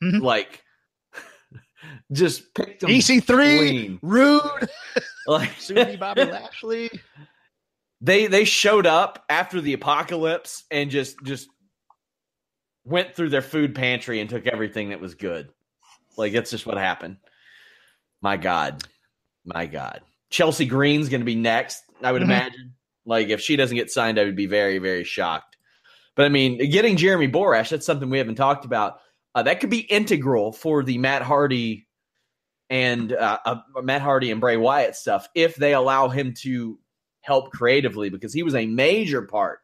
[0.02, 0.22] Mhm.
[0.22, 0.64] like
[2.12, 3.26] just picked them EC3,
[3.58, 4.00] clean.
[4.02, 4.70] Roode,
[5.28, 6.90] Like Susie Bobby Lashley.
[8.02, 11.50] they they showed up after the apocalypse and just just
[12.86, 15.50] went through their food pantry and took everything that was good.
[16.18, 17.18] Like that's just what happened.
[18.26, 18.84] My God,
[19.46, 20.02] my God.
[20.32, 21.84] Chelsea Green's going to be next.
[22.02, 22.26] I would Mhm.
[22.26, 22.74] imagine.
[23.06, 25.58] Like if she doesn't get signed, I would be very very shocked.
[26.16, 29.00] But I mean, getting Jeremy Borash, that's something we haven't talked about.
[29.36, 31.88] Uh, that could be integral for the Matt Hardy
[32.72, 36.80] and uh, uh, Matt Hardy and Bray Wyatt stuff if they allow him to
[37.22, 39.60] help creatively because he was a major part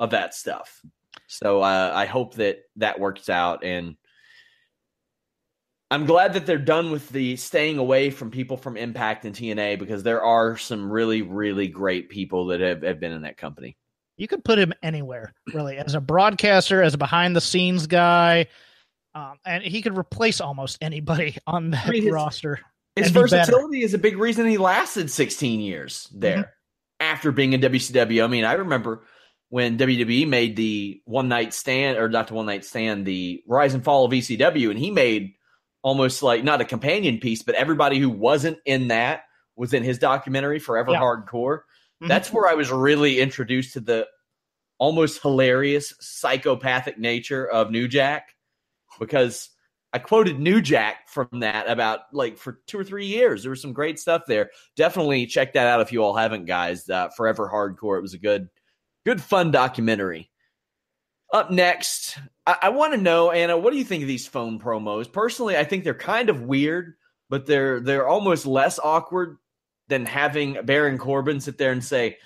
[0.00, 0.82] of that stuff.
[1.28, 3.96] So uh, I hope that that works out and
[5.92, 9.78] I'm glad that they're done with the staying away from people from Impact and TNA
[9.78, 13.76] because there are some really, really great people that have, have been in that company.
[14.16, 18.46] You could put him anywhere, really, as a broadcaster, as a behind the scenes guy,
[19.14, 22.60] um, and he could replace almost anybody on that I mean, his- roster.
[22.96, 26.50] His And be versatility is a big reason he lasted 16 years there Mm-hmm.
[27.00, 28.22] after being in WCW.
[28.24, 29.04] I mean, I remember
[29.50, 33.74] when WWE made the one night stand, or not the one night stand, the Rise
[33.74, 35.34] and Fall of ECW, and he made
[35.82, 39.24] almost like not a companion piece, but everybody who wasn't in that
[39.56, 41.00] was in his documentary, Forever Yeah.
[41.00, 41.60] Hardcore.
[42.02, 42.08] Mhm.
[42.08, 44.08] That's where I was really introduced to the
[44.78, 48.34] almost hilarious psychopathic nature of New Jack
[48.98, 49.50] because
[49.92, 53.42] I quoted New Jack from that about like for two or three years.
[53.42, 54.50] There was some great stuff there.
[54.74, 56.88] Definitely check that out if you all haven't, guys.
[56.88, 57.98] Uh, Forever Hardcore.
[57.98, 58.48] It was a good,
[59.04, 60.30] good fun documentary.
[61.32, 64.58] Up next, I, I want to know, Anna, what do you think of these phone
[64.58, 65.10] promos?
[65.10, 66.94] Personally, I think they're kind of weird,
[67.28, 69.38] but they're they're almost less awkward
[69.88, 72.18] than having Baron Corbin sit there and say,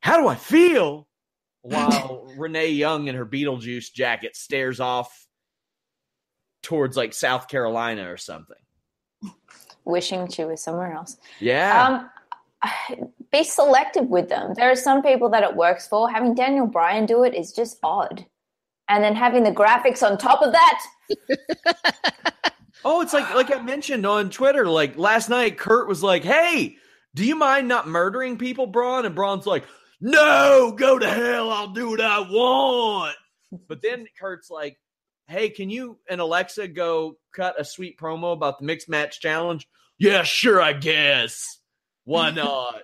[0.00, 1.08] "How do I feel?"
[1.66, 5.26] while Renee Young in her Beetlejuice jacket stares off
[6.62, 8.56] towards like South Carolina or something.
[9.84, 11.16] Wishing she was somewhere else.
[11.40, 12.08] Yeah.
[12.62, 14.54] Um, be selective with them.
[14.54, 16.08] There are some people that it works for.
[16.08, 18.24] Having Daniel Bryan do it is just odd.
[18.88, 20.84] And then having the graphics on top of that.
[22.84, 24.66] oh, it's like like I mentioned on Twitter.
[24.66, 26.76] Like last night, Kurt was like, "Hey,
[27.14, 29.64] do you mind not murdering people, Braun?" And Braun's like,
[30.00, 31.50] "No, go to hell.
[31.50, 33.16] I'll do what I want."
[33.68, 34.78] But then Kurt's like,
[35.26, 39.68] "Hey, can you and Alexa go cut a sweet promo about the mixed match challenge?"
[39.98, 41.58] Yeah, sure, I guess.
[42.04, 42.82] Why not?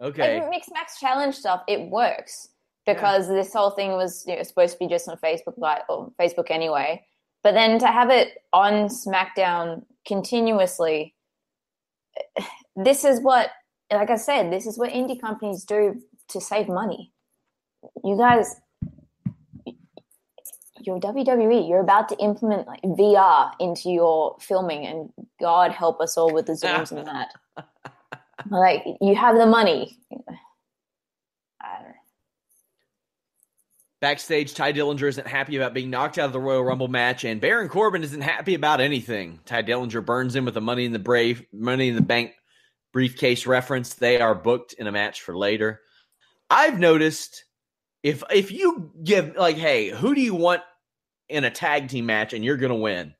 [0.00, 0.38] Okay.
[0.38, 2.48] And mixed max challenge stuff, it works
[2.86, 6.12] because this whole thing was you know, supposed to be just on Facebook, like or
[6.20, 7.04] Facebook anyway.
[7.42, 11.14] But then to have it on SmackDown continuously,
[12.76, 13.50] this is what,
[13.92, 17.12] like I said, this is what indie companies do to save money.
[18.02, 18.56] You guys,
[20.80, 21.68] you're WWE.
[21.68, 26.46] You're about to implement like VR into your filming, and God help us all with
[26.46, 27.34] the zooms and that.
[28.50, 29.96] Like you have the money.
[30.12, 31.94] I don't know.
[34.04, 37.40] Backstage, Tye Dillinger isn't happy about being knocked out of the Royal Rumble match, and
[37.40, 39.40] Baron Corbin isn't happy about anything.
[39.46, 42.32] Tye Dillinger burns in with a Money in the Brave, Money in the Bank
[42.92, 43.94] briefcase reference.
[43.94, 45.80] They are booked in a match for later.
[46.50, 47.46] I've noticed
[48.02, 50.60] if if you give like, hey, who do you want
[51.30, 53.14] in a tag team match, and you're to win?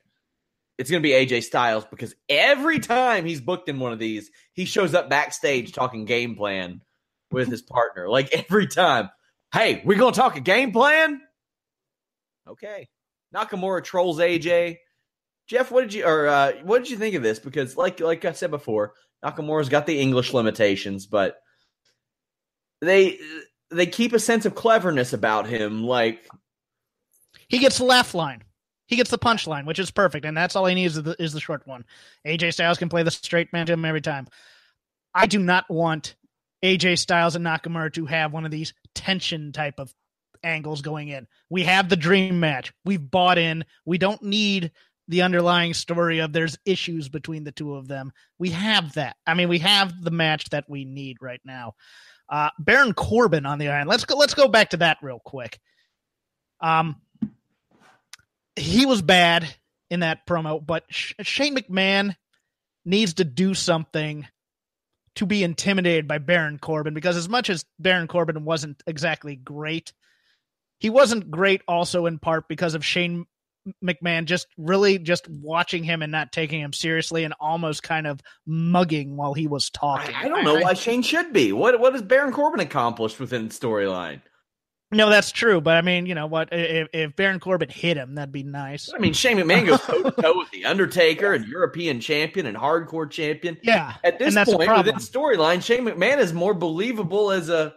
[0.77, 4.67] It's to be AJ Styles because every time he's booked in one of these, he
[4.67, 6.83] shows up backstage talking game plan
[7.31, 8.07] with his partner.
[8.07, 9.09] Like every time.
[9.55, 11.21] Hey, we're gonna talk a game plan?
[12.49, 12.89] Okay.
[13.33, 14.79] Nakamura trolls AJ.
[15.47, 17.39] Jeff, what did you or uh, what did you think of this?
[17.39, 21.37] Because like like I said before, Nakamura's got the English limitations, but
[22.81, 23.21] they
[23.71, 25.85] they keep a sense of cleverness about him.
[25.85, 26.27] Like
[27.47, 28.43] He gets the laugh line.
[28.89, 31.23] He gets the punch line, which is perfect, and that's all he needs is the,
[31.23, 31.85] is the short one.
[32.27, 34.27] AJ Styles can play the straight man to him every time.
[35.15, 36.17] I do not want
[36.65, 39.95] AJ Styles and Nakamura to have one of these tension type of
[40.43, 41.27] angles going in.
[41.51, 42.73] We have the dream match.
[42.85, 43.65] We've bought in.
[43.85, 44.73] We don't need
[45.07, 48.13] the underlying story of there's issues between the two of them.
[48.39, 49.17] We have that.
[49.27, 51.75] I mean, we have the match that we need right now.
[52.31, 53.87] Uh, Baron Corbin on the iron.
[53.87, 54.17] Let's go.
[54.17, 55.61] Let's go back to that real quick.
[56.63, 56.97] Um,
[58.57, 59.47] he was bad
[59.91, 62.17] in that promo, but Sh- Shane McMahon
[62.87, 64.27] needs to do something
[65.17, 69.93] to be intimidated by Baron Corbin because as much as Baron Corbin wasn't exactly great,
[70.79, 73.27] he wasn't great also in part because of Shane
[73.83, 78.21] McMahon just really just watching him and not taking him seriously and almost kind of
[78.47, 80.15] mugging while he was talking.
[80.15, 81.53] I, I don't know I, why Shane should be.
[81.53, 84.21] What what has Baron Corbin accomplished within the storyline?
[84.95, 85.61] No, that's true.
[85.61, 86.49] But I mean, you know what?
[86.53, 88.91] If, if Baron Corbin hit him, that'd be nice.
[88.95, 92.57] I mean, Shane McMahon goes toe to toe with the Undertaker and European champion and
[92.57, 93.59] hardcore champion.
[93.63, 93.95] Yeah.
[94.05, 97.75] At this point, within storyline, Shane McMahon is more believable as a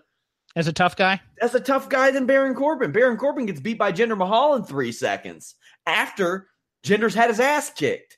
[0.56, 1.21] as a tough guy?
[1.39, 2.91] As a tough guy than Baron Corbin.
[2.91, 5.53] Baron Corbin gets beat by Jinder Mahal in three seconds
[5.86, 6.47] after
[6.84, 8.17] Jinder's had his ass kicked.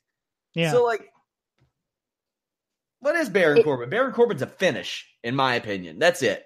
[0.56, 0.72] Yeah.
[0.72, 1.10] So, like,
[3.02, 3.90] what is Baron it, Corbin?
[3.90, 6.00] Baron Corbin's a finish, in my opinion.
[6.00, 6.44] That's it.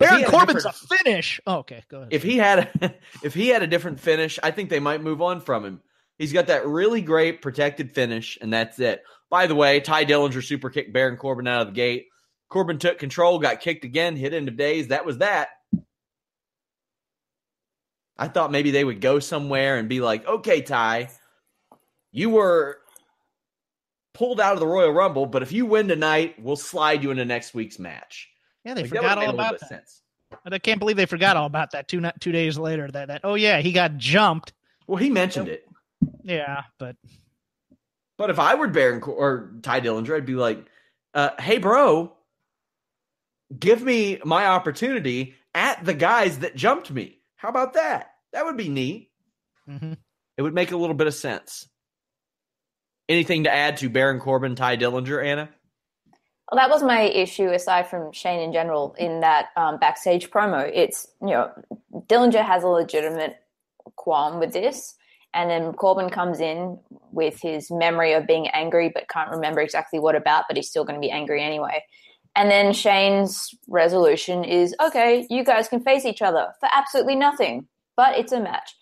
[0.00, 1.40] Baron Corbin's a, a, finish.
[1.46, 2.08] Oh, okay, go ahead.
[2.12, 5.20] If he had a, if he had a different finish, I think they might move
[5.20, 5.80] on from him.
[6.18, 9.02] He's got that really great protected finish, and that's it.
[9.28, 12.06] By the way, Tye Dillinger super kicked Baron Corbin out of the gate.
[12.48, 14.88] Corbin took control, got kicked again, hit End of Days.
[14.88, 15.50] That was that.
[18.18, 21.10] I thought maybe they would go somewhere and be like, okay, Tye,
[22.10, 22.78] you were
[24.14, 27.24] pulled out of the Royal Rumble, but if you win tonight, we'll slide you into
[27.24, 28.29] next week's match.
[28.64, 29.68] Yeah, they like, forgot all about that.
[29.68, 30.02] Sense.
[30.44, 32.88] I can't believe they forgot all about that two two days later.
[32.90, 34.52] That that oh yeah, he got jumped.
[34.86, 35.66] Well, he mentioned it.
[36.22, 36.96] Yeah, but
[38.16, 40.64] but if I were Baron or Tye Dillinger, I'd be like,
[41.14, 42.12] uh, "Hey, bro,
[43.58, 47.18] give me my opportunity at the guys that jumped me.
[47.36, 48.10] How about that?
[48.32, 49.10] That would be neat.
[49.68, 49.94] Mm-hmm.
[50.36, 51.68] It would make a little bit of sense.
[53.08, 55.50] Anything to add to Baron Corbin, Tye Dillinger, Anna?
[56.50, 60.68] Well, that was my issue aside from Shane in general in that um, backstage promo.
[60.74, 61.50] It's, you know,
[62.08, 63.36] Dillinger has a legitimate
[63.96, 64.96] qualm with this.
[65.32, 66.76] And then Corbin comes in
[67.12, 70.84] with his memory of being angry, but can't remember exactly what about, but he's still
[70.84, 71.84] going to be angry anyway.
[72.34, 77.68] And then Shane's resolution is okay, you guys can face each other for absolutely nothing,
[77.96, 78.74] but it's a match.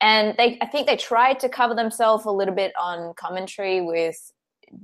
[0.00, 4.32] And they, I think they tried to cover themselves a little bit on commentary with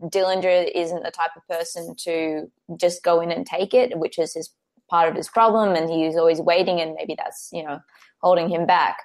[0.05, 4.35] Dillinger isn't the type of person to just go in and take it, which is
[4.35, 4.51] his
[4.91, 7.81] part of his problem, and he's always waiting, and maybe that's you know
[8.21, 8.99] holding him back.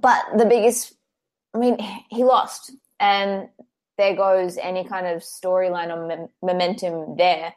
[0.00, 0.94] But the biggest,
[1.54, 1.78] I mean,
[2.10, 3.48] he lost, and
[3.98, 7.54] there goes any kind of storyline or momentum there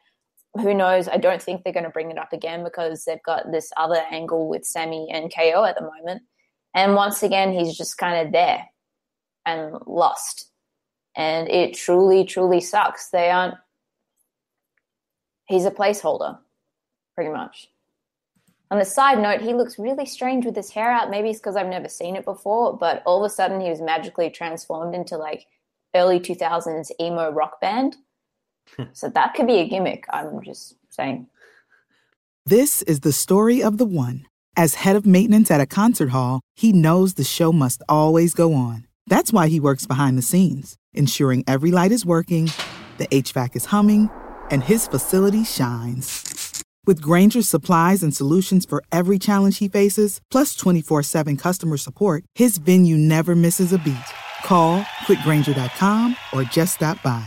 [0.55, 1.07] who knows?
[1.07, 4.01] I don't think they're going to bring it up again because they've got this other
[4.11, 6.23] angle with Sammy and KO at the moment.
[6.75, 8.65] And once again, he's just kind of there
[9.45, 10.49] and lost.
[11.15, 13.09] And it truly, truly sucks.
[13.09, 13.55] They aren't,
[15.45, 16.39] he's a placeholder,
[17.15, 17.69] pretty much.
[18.71, 21.11] On the side note, he looks really strange with his hair out.
[21.11, 23.81] Maybe it's because I've never seen it before, but all of a sudden he was
[23.81, 25.45] magically transformed into like
[25.93, 27.97] early 2000s emo rock band
[28.93, 30.05] so that could be a gimmick.
[30.09, 31.27] I'm just saying.
[32.45, 34.25] This is the story of the one.
[34.55, 38.53] As head of maintenance at a concert hall, he knows the show must always go
[38.53, 38.85] on.
[39.07, 42.51] That's why he works behind the scenes, ensuring every light is working,
[42.97, 44.09] the HVAC is humming,
[44.49, 46.63] and his facility shines.
[46.85, 52.23] With Grainger's supplies and solutions for every challenge he faces, plus 24 7 customer support,
[52.35, 54.09] his venue never misses a beat.
[54.43, 57.25] Call quickgranger.com or just stop by.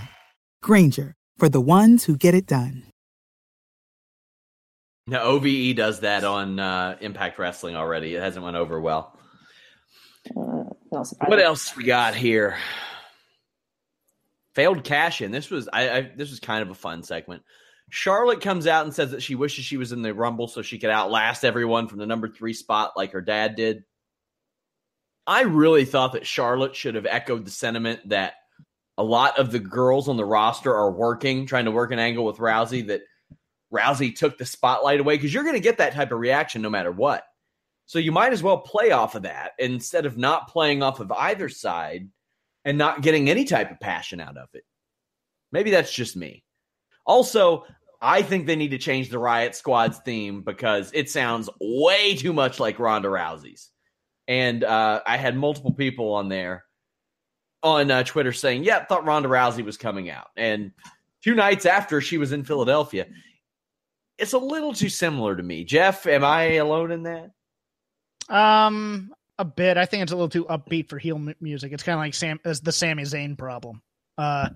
[0.62, 2.82] Grainger for the ones who get it done.
[5.08, 8.16] Now, OVE does that on uh, Impact Wrestling already.
[8.16, 9.16] It hasn't went over well.
[10.36, 12.56] Mm, what else we got here?
[14.56, 15.32] Failed cash in.
[15.32, 17.42] This was I, I this was kind of a fun segment.
[17.90, 20.78] Charlotte comes out and says that she wishes she was in the Rumble so she
[20.78, 23.84] could outlast everyone from the number three spot like her dad did.
[25.26, 28.32] I really thought that Charlotte should have echoed the sentiment that
[28.96, 32.24] a lot of the girls on the roster are working, trying to work an angle
[32.24, 33.02] with Rousey that
[33.70, 36.70] Rousey took the spotlight away because you're going to get that type of reaction no
[36.70, 37.24] matter what.
[37.84, 41.12] So you might as well play off of that instead of not playing off of
[41.12, 42.08] either side
[42.66, 44.64] and not getting any type of passion out of it.
[45.52, 46.42] Maybe that's just me.
[47.06, 47.64] Also,
[48.02, 52.32] I think they need to change the Riot Squad's theme because it sounds way too
[52.32, 53.70] much like Ronda Rousey's.
[54.28, 56.64] And uh, I had multiple people on there
[57.62, 60.72] on uh, Twitter saying, "Yeah, thought Ronda Rousey was coming out," and
[61.22, 63.06] two nights after she was in Philadelphia.
[64.18, 65.62] It's a little too similar to me.
[65.62, 67.30] Jeff, am I alone in that?
[68.28, 69.76] Um, a bit.
[69.76, 71.72] I think it's a little too upbeat for heel music.
[71.72, 73.82] It's kind of like Sam, as the Sami Zayn problem.
[74.18, 74.48] Uh,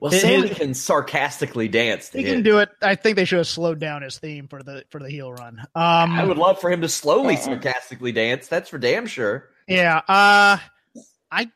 [0.00, 2.10] well, Sami can sarcastically dance.
[2.10, 2.70] he can do it.
[2.82, 5.60] I think they should have slowed down his theme for the for the heel run.
[5.74, 8.48] Um, I would love for him to slowly sarcastically dance.
[8.48, 9.50] That's for damn sure.
[9.68, 9.98] Yeah.
[10.08, 10.58] Uh,
[11.30, 11.50] I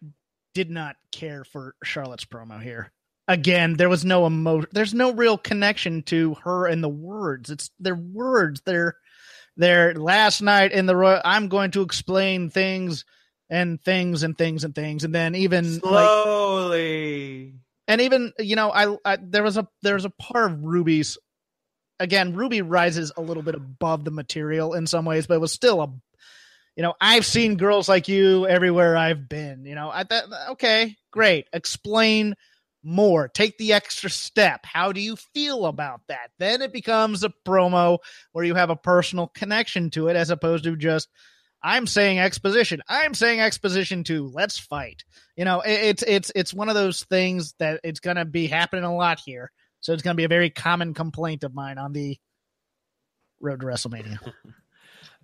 [0.54, 2.92] did not care for Charlotte's promo here.
[3.26, 4.70] Again, there was no emotion.
[4.72, 7.50] There's no real connection to her and the words.
[7.50, 8.62] It's their words.
[8.64, 8.96] They're
[9.58, 11.20] there last night in the Royal.
[11.24, 13.04] I'm going to explain things
[13.50, 17.54] and things and things and things, and then even like, Slowly.
[17.86, 21.18] and even you know, I, I there was a there was a part of Ruby's.
[22.00, 25.52] Again, Ruby rises a little bit above the material in some ways, but it was
[25.52, 25.92] still a.
[26.76, 29.64] You know, I've seen girls like you everywhere I've been.
[29.64, 31.48] You know, I that okay, great.
[31.52, 32.36] Explain
[32.82, 33.28] more.
[33.28, 34.64] Take the extra step.
[34.64, 36.30] How do you feel about that?
[36.38, 37.98] Then it becomes a promo
[38.32, 41.08] where you have a personal connection to it as opposed to just
[41.62, 42.82] I'm saying exposition.
[42.88, 44.30] I'm saying exposition too.
[44.32, 45.02] Let's fight.
[45.36, 48.46] You know, it, it's it's it's one of those things that it's going to be
[48.46, 49.50] happening a lot here.
[49.80, 52.16] So it's going to be a very common complaint of mine on the
[53.40, 54.18] road to WrestleMania.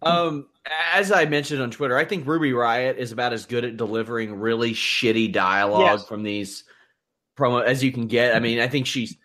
[0.03, 0.49] Um,
[0.93, 4.35] as I mentioned on Twitter, I think Ruby Riot is about as good at delivering
[4.39, 6.07] really shitty dialogue Yes.
[6.07, 6.65] from these
[7.37, 8.35] promo as you can get.
[8.35, 9.17] I mean, I think she's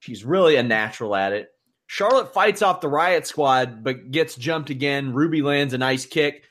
[0.00, 1.48] she's really a natural at it.
[1.86, 5.14] Charlotte fights off the Riot Squad, but gets jumped again.
[5.14, 6.44] Ruby lands a nice kick.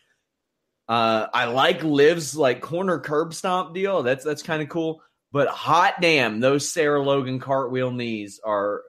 [0.88, 4.04] Uh, I like Liv's like corner curb stomp deal.
[4.04, 5.02] That's that's kind of cool.
[5.32, 8.82] But hot damn, those Sarah Logan cartwheel knees are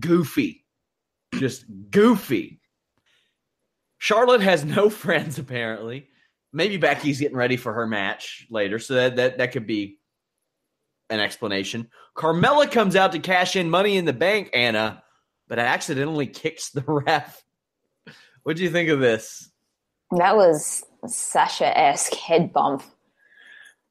[0.00, 0.64] goofy,
[1.34, 2.60] just goofy.
[3.98, 6.08] Charlotte has no friends apparently.
[6.52, 9.97] Maybe Becky's getting ready for her match later, so that that, that could be
[11.10, 11.88] an explanation.
[12.16, 15.02] Carmella comes out to cash in money in the bank, Anna,
[15.48, 17.42] but accidentally kicks the ref.
[18.42, 19.50] What do you think of this?
[20.10, 22.82] That was Sasha esque head bump.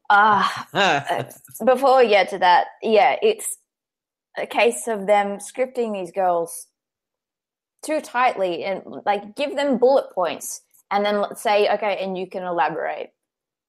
[0.10, 0.66] Ah,
[1.66, 3.58] before we get to that, yeah, it's
[4.38, 6.68] a case of them scripting these girls
[7.84, 12.44] too tightly and like give them bullet points and then say, okay, and you can
[12.44, 13.10] elaborate.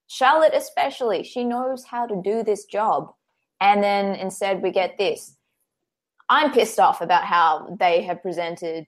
[0.07, 3.13] Charlotte, especially, she knows how to do this job.
[3.61, 5.37] And then instead, we get this.
[6.29, 8.87] I'm pissed off about how they have presented.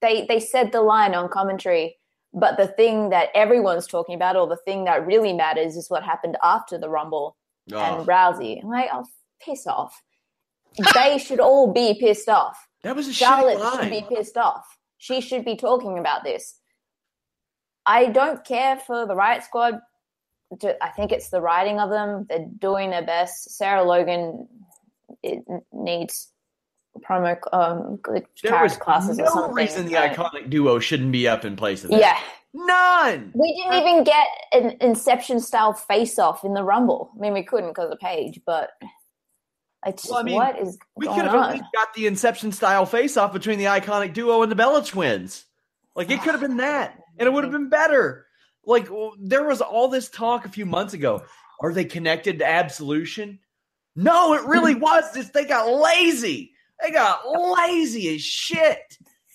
[0.00, 1.96] They they said the line on commentary,
[2.34, 6.02] but the thing that everyone's talking about, or the thing that really matters, is what
[6.02, 7.36] happened after the Rumble
[7.70, 8.62] Oh, and Rousey.
[8.62, 9.04] I'm like, oh,
[9.40, 10.02] piss off.
[10.94, 12.66] they should all be pissed off.
[12.82, 14.64] that was a Charlotte should be pissed off.
[14.98, 16.58] She should be talking about this.
[17.84, 19.80] I don't care for the Riot Squad.
[20.80, 22.26] I think it's the writing of them.
[22.28, 23.56] They're doing their best.
[23.56, 24.48] Sarah Logan
[25.22, 26.28] it needs
[27.00, 27.98] promo um,
[28.42, 29.54] There was classes or no something.
[29.54, 32.00] reason the iconic duo shouldn't be up in place of that.
[32.00, 32.18] Yeah,
[32.54, 33.32] None.
[33.34, 37.10] we didn't even get an Inception style face off in the Rumble.
[37.16, 38.70] I mean, we couldn't because of Paige, but
[39.86, 42.86] it's Well, I mean, what is We could have at least got the Inception style
[42.86, 45.44] face off between the iconic duo and the Bella twins.
[45.94, 48.26] Like it could have been that, and it would have been better.
[48.64, 48.88] Like
[49.18, 51.22] there was all this talk a few months ago.
[51.60, 53.38] Are they connected to Absolution?
[53.96, 55.12] No, it really was.
[55.12, 56.52] This they got lazy.
[56.80, 58.78] They got lazy as shit.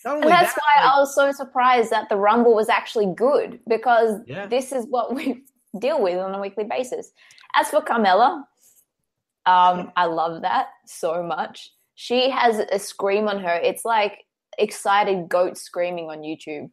[0.05, 3.59] And that's that, why like- I was so surprised that the Rumble was actually good
[3.67, 4.45] because Yeah.
[4.47, 5.43] this is what we
[5.79, 7.11] deal with on a weekly basis.
[7.55, 8.43] As for Carmella,
[9.45, 11.71] um, I love that so much.
[11.95, 13.53] She has a scream on her.
[13.55, 14.23] It's like
[14.57, 16.69] excited goat screaming on YouTube.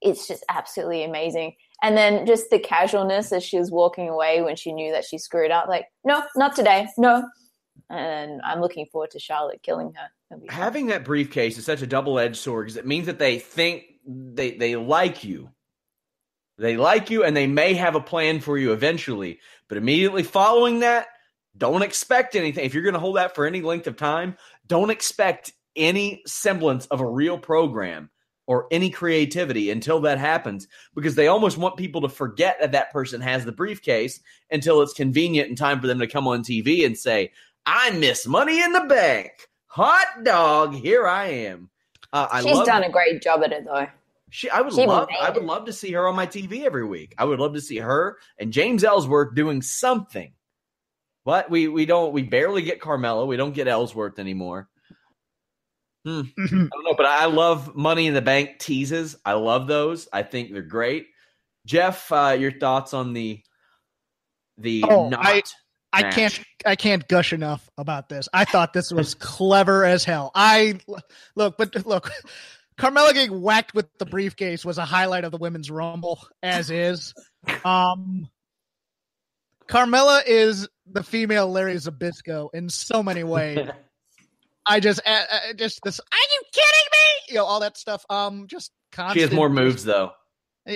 [0.00, 1.54] It's just absolutely amazing.
[1.82, 5.18] And then just the casualness as she was walking away when she knew that she
[5.18, 5.68] screwed up.
[5.68, 6.86] Like, no, not today.
[6.96, 7.28] No.
[7.90, 10.38] And I'm looking forward to Charlotte killing her.
[10.48, 14.52] Having that briefcase is such a double-edged sword because it means that they think they
[14.52, 15.50] they like you
[16.58, 20.80] they like you and they may have a plan for you eventually but immediately following
[20.80, 21.06] that
[21.56, 24.90] don't expect anything if you're going to hold that for any length of time don't
[24.90, 28.10] expect any semblance of a real program
[28.52, 32.92] or any creativity until that happens because they almost want people to forget that that
[32.92, 36.84] person has the briefcase until it's convenient and time for them to come on TV
[36.84, 37.32] and say
[37.64, 39.30] I miss money in the bank.
[39.68, 41.70] Hot dog here i am.
[42.12, 43.86] Uh, I She's done a great job at it, though.
[44.28, 45.46] she i would she love i would it.
[45.46, 47.14] love to see her on my tv every week.
[47.16, 50.34] I would love to see her and james ellsworth doing something.
[51.24, 54.68] But we we don't we barely get carmella we don't get ellsworth anymore
[56.04, 56.22] hmm.
[56.36, 60.22] i don't know but i love money in the bank teases i love those i
[60.22, 61.06] think they're great
[61.66, 63.40] jeff uh, your thoughts on the
[64.58, 65.42] the Oh, not I-
[65.94, 66.14] I match.
[66.14, 68.26] can't I can't gush enough about this.
[68.32, 70.30] I thought this was clever as hell.
[70.34, 70.80] I
[71.36, 72.10] look, but look,
[72.78, 77.12] Carmella getting whacked with the briefcase was a highlight of the women's rumble, as is.
[77.64, 78.30] Um
[79.68, 83.68] Carmella is the female Larry Zbyszko in so many ways.
[84.66, 86.00] I just, uh, uh, just this.
[86.00, 86.98] Are you kidding me?
[87.28, 88.04] You know all that stuff.
[88.08, 89.16] Um, just constant.
[89.16, 90.12] she has more moves though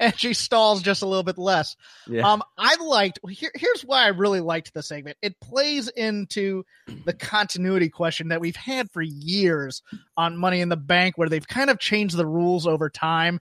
[0.00, 1.76] and she stalls just a little bit less.
[2.08, 2.30] Yeah.
[2.30, 3.18] Um, I liked.
[3.28, 5.16] Here, here's why I really liked the segment.
[5.22, 6.64] It plays into
[7.04, 9.82] the continuity question that we've had for years
[10.16, 13.40] on Money in the Bank, where they've kind of changed the rules over time,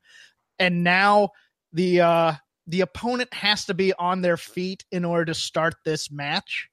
[0.60, 1.30] and now
[1.72, 2.34] the uh,
[2.68, 6.70] the opponent has to be on their feet in order to start this match.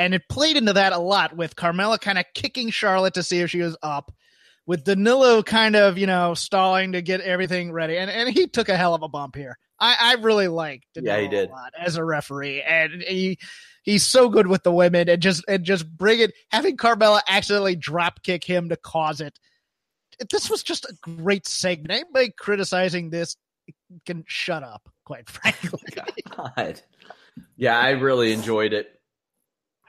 [0.00, 3.40] And it played into that a lot with Carmella kind of kicking Charlotte to see
[3.40, 4.10] if she was up,
[4.66, 7.98] with Danilo kind of, you know, stalling to get everything ready.
[7.98, 9.58] And and he took a hell of a bump here.
[9.78, 11.48] I, I really liked Danilo Yeah, he did.
[11.50, 12.62] a lot as a referee.
[12.62, 13.38] And he
[13.82, 17.76] he's so good with the women and just and just bring it having Carmella accidentally
[17.76, 19.38] drop kick him to cause it.
[20.30, 21.90] This was just a great segment.
[21.90, 23.36] Anybody criticizing this
[24.06, 25.80] can shut up, quite frankly.
[26.36, 26.80] God.
[27.56, 28.99] Yeah, I really enjoyed it.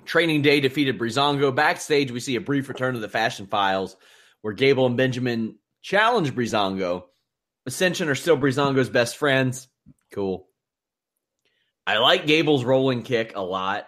[0.06, 1.54] Training Day defeated Breezango.
[1.54, 3.95] Backstage, we see a brief return of the Fashion Files
[4.41, 7.04] where Gable and Benjamin challenge Breezango.
[7.66, 9.68] Ascension are still Breezango's best friends.
[10.12, 10.47] Cool.
[11.86, 13.88] I like Gable's rolling kick a lot.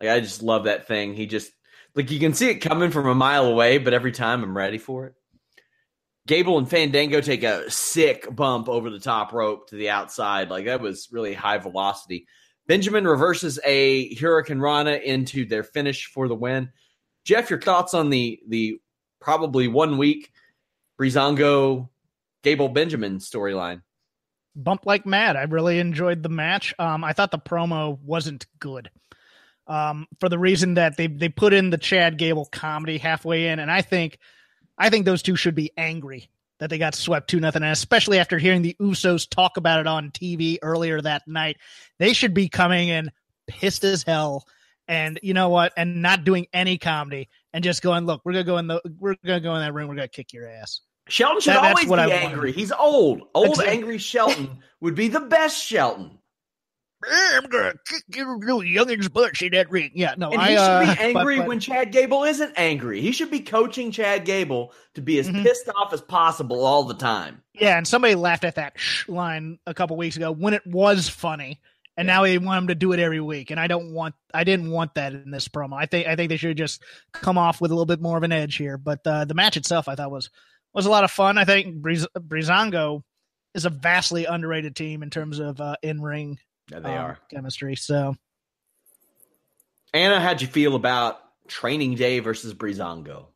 [0.00, 1.14] Like I just love that thing.
[1.14, 1.50] He just
[1.94, 4.78] like you can see it coming from a mile away, but every time I'm ready
[4.78, 5.14] for it.
[6.26, 10.50] Gable and Fandango take a sick bump over the top rope to the outside.
[10.50, 12.26] Like that was really high velocity.
[12.66, 16.70] Benjamin reverses a Hurricanrana into their finish for the win.
[17.24, 18.80] Jeff, your thoughts on the the
[19.20, 20.30] probably one week
[20.98, 21.88] Breezango
[22.42, 23.82] Gable Benjamin storyline?
[24.54, 25.36] bump like mad.
[25.36, 26.74] I really enjoyed the match.
[26.78, 28.90] Um, I thought the promo wasn't good.
[29.66, 33.58] Um, for the reason that they they put in the Chad Gable comedy halfway in,
[33.60, 34.18] and I think
[34.76, 36.28] I think those two should be angry
[36.62, 39.88] that they got swept two nothing, and especially after hearing the Usos talk about it
[39.88, 41.56] on TV earlier that night,
[41.98, 43.10] they should be coming in
[43.48, 44.46] pissed as hell.
[44.86, 45.72] And you know what?
[45.76, 49.16] And not doing any comedy and just going, look, we're gonna go in the we're
[49.26, 50.80] gonna go in that room, we're gonna kick your ass.
[51.08, 52.12] Shelton should That- always be I wanted.
[52.12, 52.52] angry.
[52.52, 53.22] He's old.
[53.34, 56.16] Old angry Shelton would be the best Shelton.
[57.34, 59.90] I'm gonna kick your little youngin's butt in that ring.
[59.94, 62.52] Yeah, no, And I he should uh, be but- angry but- when Chad Gable isn't
[62.56, 63.00] angry.
[63.00, 65.42] He should be coaching Chad Gable to be as Mhm.
[65.42, 67.42] pissed off as possible all the time.
[67.54, 68.76] Yeah, and somebody laughed at that
[69.08, 71.60] line a couple weeks ago when it was funny,
[71.96, 73.50] and now they want him to do it every week.
[73.50, 75.74] And I don't want, I didn't want that in this promo.
[75.76, 76.82] I think, I think they should just
[77.12, 78.78] come off with a little bit more of an edge here.
[78.78, 80.30] But uh, the match itself, I thought was
[80.74, 81.36] was a lot of fun.
[81.36, 83.02] I think Briz- Breezango
[83.54, 86.38] is a vastly underrated team in terms of uh, in ring
[86.70, 87.18] Yeah, they are.
[87.30, 87.76] chemistry.
[87.76, 88.14] So
[89.94, 93.26] Anna, how'd you feel about Training Day versus Breezango?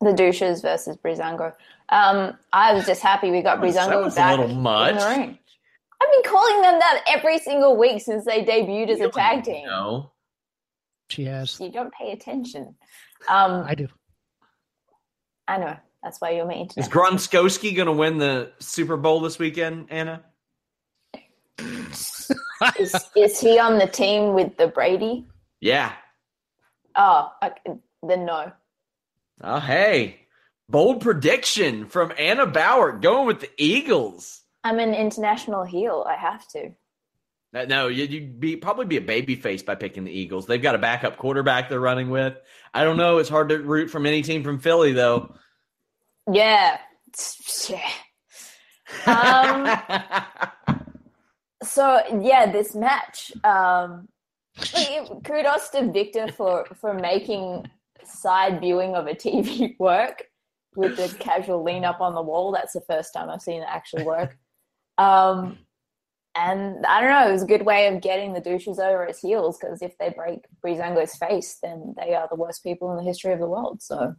[0.00, 1.54] The douches versus Breezango.
[1.88, 4.90] Um, I was just happy we got That was- that a back little much.
[4.92, 5.38] in the ring.
[6.00, 9.66] I've been calling them that every single week since they debuted as a tag team.
[9.66, 10.12] No.
[11.08, 12.76] she has, You don't pay attention.
[13.28, 13.88] Um, I do.
[15.48, 15.76] I know.
[16.02, 16.90] That's why you're my Is internet.
[16.90, 20.22] Gronkowski going to win the Super Bowl this weekend, Anna?
[22.78, 25.26] is, is he on the team with the Brady?
[25.60, 25.92] Yeah.
[26.96, 28.52] Oh, okay, then no.
[29.42, 30.20] Oh, hey.
[30.68, 34.42] Bold prediction from Anna Bauer going with the Eagles.
[34.64, 36.04] I'm an international heel.
[36.08, 36.72] I have to.
[37.54, 40.46] Uh, No, you- you'd be probably be a baby face by picking the Eagles.
[40.46, 42.36] They've got a backup quarterback they're running with.
[42.74, 43.18] I don't know.
[43.18, 45.34] It's hard to root from any team from Philly, though.
[46.30, 46.78] Yeah.
[47.68, 47.80] Yeah.
[49.06, 49.64] Um,
[51.62, 53.32] so yeah, this match.
[53.44, 54.08] Um,
[55.24, 57.66] kudos to Victor for for making
[58.04, 60.24] side viewing of a TV work
[60.76, 62.52] with the casual lean up on the wall.
[62.52, 64.36] That's the first time I've seen it actually work.
[64.96, 65.58] Um,
[66.34, 69.18] and I don't know, it was a good way of getting the douches over his
[69.18, 73.02] heels because if they break Breezango's face, then they are the worst people in the
[73.02, 73.82] history of the world.
[73.82, 74.14] So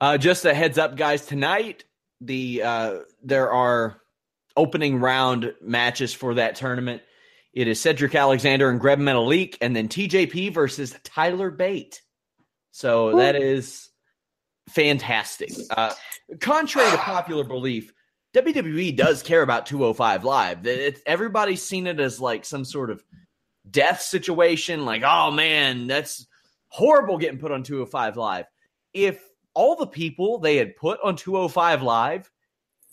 [0.00, 1.26] Uh, just a heads up, guys.
[1.26, 1.84] Tonight,
[2.20, 4.01] the uh, there are
[4.56, 7.02] opening round matches for that tournament.
[7.52, 12.00] It is Cedric Alexander and Gran Metalik, and then TJP versus Tyler Bate.
[12.70, 13.90] So that is
[14.70, 15.52] fantastic.
[15.70, 15.92] Uh,
[16.40, 17.92] contrary to popular belief,
[18.34, 20.66] WWE does care about 205 Live.
[20.66, 23.04] It's, everybody's seen it as like some sort of
[23.70, 24.86] death situation.
[24.86, 26.26] Like, oh man, that's
[26.68, 28.46] horrible getting put on 205 Live.
[28.94, 29.22] If
[29.54, 32.30] all the people they had put on 205 Live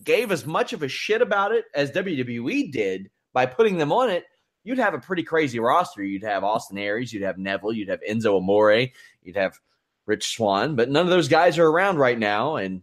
[0.03, 4.09] gave as much of a shit about it as WWE did by putting them on
[4.09, 4.25] it,
[4.63, 6.03] you'd have a pretty crazy roster.
[6.03, 8.87] You'd have Austin Aries, you'd have Neville, you'd have Enzo Amore,
[9.23, 9.59] you'd have
[10.05, 12.81] Rich Swann, but none of those guys are around right now, and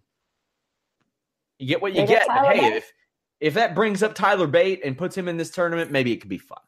[1.59, 2.27] you get what you They get.
[2.27, 2.77] But hey, Bate.
[2.77, 2.93] if
[3.41, 6.31] if that brings up Tyler Bate and puts him in this tournament, maybe it could
[6.31, 6.61] be fun.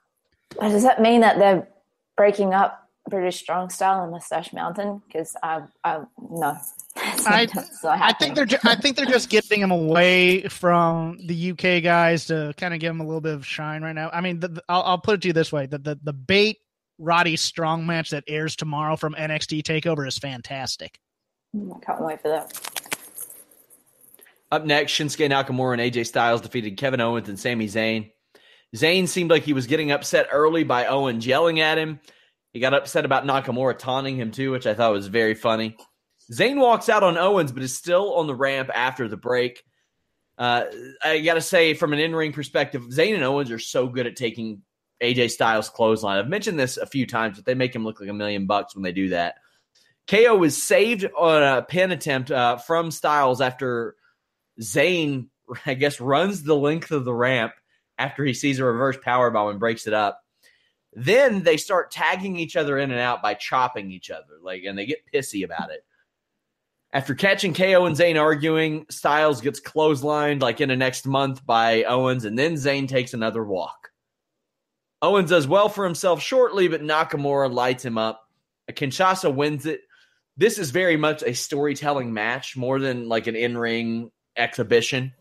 [0.59, 1.66] But does that mean that they're
[2.16, 5.03] breaking up British Strong Style and Mustache Mountain?
[5.07, 6.57] Because I, I, no.
[7.26, 7.46] I,
[7.84, 12.26] I think they're ju- I think they're just getting him away from the UK guys
[12.26, 14.11] to kind of give him a little bit of shine right now.
[14.12, 16.12] I mean, the, the, I'll, I'll put it to you this way: the the, the
[16.12, 16.59] Bate
[16.98, 20.98] Roddy Strong match that airs tomorrow from NXT Takeover is fantastic.
[21.56, 22.52] Mm, I can't wait for that.
[24.50, 28.11] Up next, Shinsuke Nakamura and AJ Styles defeated Kevin Owens and Sami Zayn.
[28.74, 32.00] Zayn seemed like he was getting upset early by Owens yelling at him.
[32.52, 35.76] He got upset about Nakamura taunting him too, which I thought was very funny.
[36.33, 39.64] Zayn walks out on Owens, but is still on the ramp after the break.
[40.37, 40.64] Uh,
[41.03, 44.07] I got to say, from an in ring perspective, Zayn and Owens are so good
[44.07, 44.62] at taking
[45.03, 46.18] AJ Styles' clothesline.
[46.18, 48.74] I've mentioned this a few times, but they make him look like a million bucks
[48.74, 49.37] when they do that.
[50.07, 53.97] KO was saved on a pin attempt uh, from Styles after
[54.61, 55.29] Zayn,
[55.66, 57.53] I guess, runs the length of the ramp
[57.99, 60.22] after he sees a reverse powerbomb and breaks it up.
[60.95, 64.79] Then they start tagging each other in and out by chopping each other, like, and
[64.79, 65.85] they get pissy about it.
[66.93, 71.84] After catching KO and Zayn arguing, Styles gets clotheslined like in the next month by
[71.84, 73.91] Owens, and then Zayn takes another walk.
[75.03, 78.26] Owens does well for himself shortly, but Nakamura lights him up.
[78.72, 79.82] Kinshasa wins it.
[80.36, 85.12] This is very much a storytelling match more than like an in ring exhibition.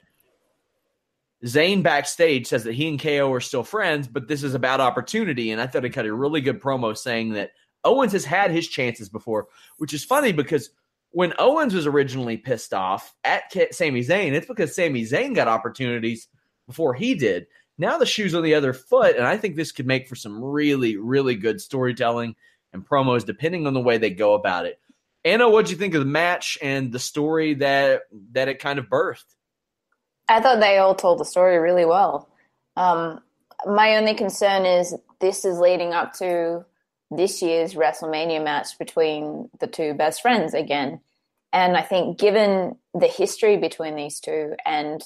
[1.46, 5.52] Zayn backstage says that he and KO are still friends, but this is about opportunity.
[5.52, 7.52] And I thought he cut a really good promo saying that
[7.84, 9.48] Owens has had his chances before,
[9.78, 10.72] which is funny because
[11.12, 16.28] when Owens was originally pissed off at Sami Zayn, it's because Sami Zayn got opportunities
[16.68, 17.48] before he did.
[17.78, 20.44] Now the shoe's on the other foot, and I think this could make for some
[20.44, 22.36] really, really good storytelling
[22.74, 24.80] and promos, depending on the way they go about it.
[25.24, 28.80] Anna, what do you think of the match and the story that that it kind
[28.80, 29.26] of birthed?
[30.30, 32.30] I thought they all told the story really well.
[32.76, 33.22] Um,
[33.66, 36.66] my only concern is this is leading up to
[37.10, 41.00] this year's WrestleMania match between the two best friends again.
[41.54, 45.02] And I think, given the history between these two and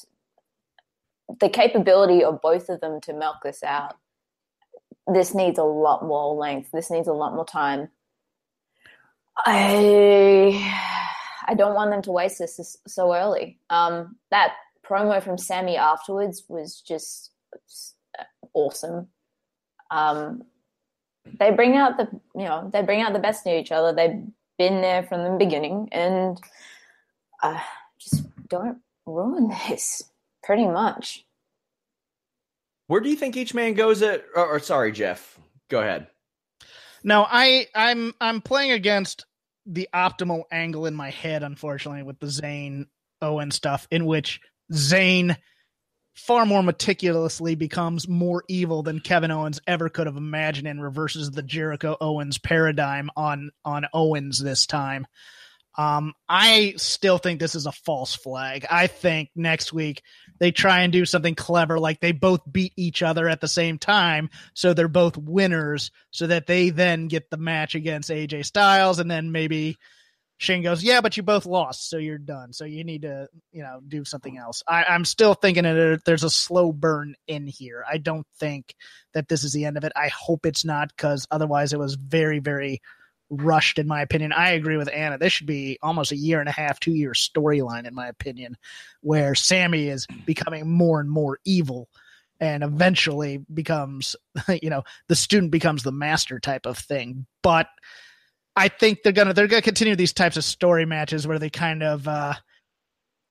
[1.40, 3.96] the capability of both of them to milk this out,
[5.08, 6.72] this needs a lot more length.
[6.72, 7.90] This needs a lot more time.
[9.38, 11.12] I
[11.48, 13.60] I don't want them to waste this so early.
[13.70, 14.54] Um, that
[14.86, 17.32] promo from Sammy afterwards was just
[18.54, 19.08] awesome.
[19.90, 20.44] Um,
[21.26, 23.94] they bring out the you know they bring out the best in each other.
[23.94, 24.24] They've
[24.58, 26.40] been there from the beginning, and
[27.42, 27.60] uh,
[28.00, 30.04] just don't ruin this.
[30.44, 31.26] Pretty much.
[32.88, 34.26] Where do you think each man goes at?
[34.36, 36.08] Or, or sorry, Jeff, go ahead.
[37.04, 39.26] No, I I'm I'm playing against
[39.66, 42.86] the optimal angle in my head, unfortunately, with the Zayn
[43.22, 44.42] Owen stuff, in which
[44.74, 45.38] Zayn
[46.14, 51.32] far more meticulously becomes more evil than Kevin Owens ever could have imagined and reverses
[51.32, 55.08] the Jericho Owens paradigm on on Owens this time.
[55.78, 58.66] Um, I still think this is a false flag.
[58.70, 60.04] I think next week
[60.38, 63.78] they try and do something clever, like they both beat each other at the same
[63.78, 69.00] time, so they're both winners, so that they then get the match against AJ Styles,
[69.00, 69.78] and then maybe
[70.42, 72.52] Shane goes, "Yeah, but you both lost, so you're done.
[72.52, 76.24] So you need to, you know, do something else." I, am still thinking that there's
[76.24, 77.86] a slow burn in here.
[77.88, 78.74] I don't think
[79.14, 79.92] that this is the end of it.
[79.96, 82.82] I hope it's not, because otherwise, it was very, very
[83.30, 84.34] rushed, in my opinion.
[84.34, 85.20] I agree with Anna.
[85.20, 88.58] This should be almost a year and a half, two year storyline, in my opinion,
[89.02, 91.88] where Sammy is becoming more and more evil
[92.40, 94.16] and eventually becomes,
[94.64, 97.28] you know, the student becomes the master type of thing.
[97.44, 97.68] But
[98.56, 101.84] I think they're gonna they're gonna continue these types of story matches where they kind
[101.84, 102.34] of uh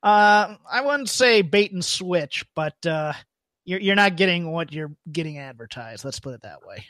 [0.02, 3.12] uh I wouldn't say bait and switch, but uh
[3.64, 6.04] you're you're not getting what you're getting advertised.
[6.04, 6.86] Let's put it that way.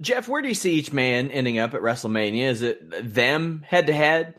[0.00, 2.44] Jeff, where do you see each man ending up at WrestleMania?
[2.44, 4.34] Is it them head to head?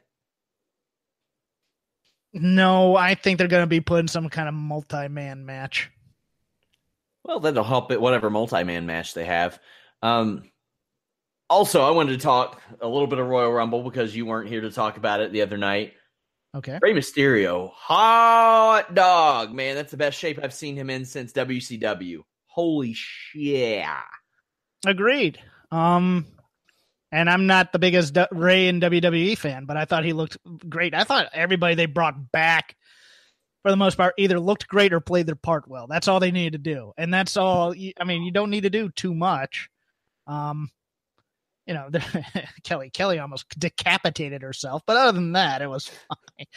[2.34, 5.90] No, I think they're going to be putting some kind of multi-man match.
[7.24, 8.02] Well, that'll help it.
[8.02, 9.60] Whatever multi-man match they have.
[10.02, 10.52] Um,
[11.50, 14.62] also, I wanted to talk a little bit of Royal Rumble because you weren't here
[14.62, 15.94] to talk about it the other night.
[16.56, 16.78] Okay.
[16.82, 19.76] Rey Mysterio, hot dog, man.
[19.76, 22.20] That's the best shape I've seen him in since WCW.
[22.46, 23.86] Holy shit.
[24.86, 25.40] Agreed.
[25.72, 26.28] Um,
[27.12, 30.38] and I'm not the biggest D- Rey and WWE fan, but I thought he looked
[30.70, 30.94] great.
[30.94, 32.76] I thought everybody they brought back,
[33.64, 35.88] for the most part, either looked great or played their part well.
[35.88, 37.74] That's all they needed to do, and that's all.
[38.00, 39.70] I mean, you don't need to do too much.
[40.28, 40.70] Um,
[41.66, 41.90] you know,
[42.64, 46.48] Kelly Kelly almost decapitated herself, but other than that, it was fine.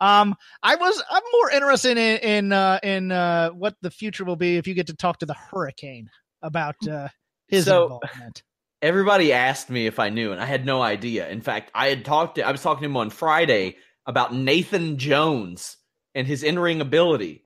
[0.00, 4.36] Um, I was I'm more interested in in uh, in uh, what the future will
[4.36, 6.08] be if you get to talk to the Hurricane
[6.42, 7.08] about uh,
[7.48, 8.42] his so, involvement.
[8.82, 11.28] Everybody asked me if I knew, and I had no idea.
[11.28, 14.98] In fact, I had talked to I was talking to him on Friday about Nathan
[14.98, 15.76] Jones
[16.14, 17.44] and his in ring ability?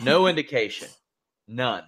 [0.00, 0.88] No indication.
[1.46, 1.84] None.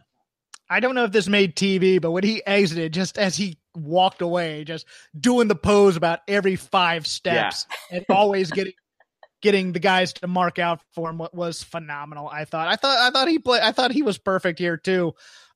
[0.71, 4.23] I don't know if this made TV, but when he exited, just as he walked
[4.23, 4.87] away, just
[5.19, 8.73] doing the pose about every five steps and always getting
[9.41, 12.29] getting the guys to mark out for him what was phenomenal.
[12.29, 15.15] I thought I thought I thought he played I thought he was perfect here too.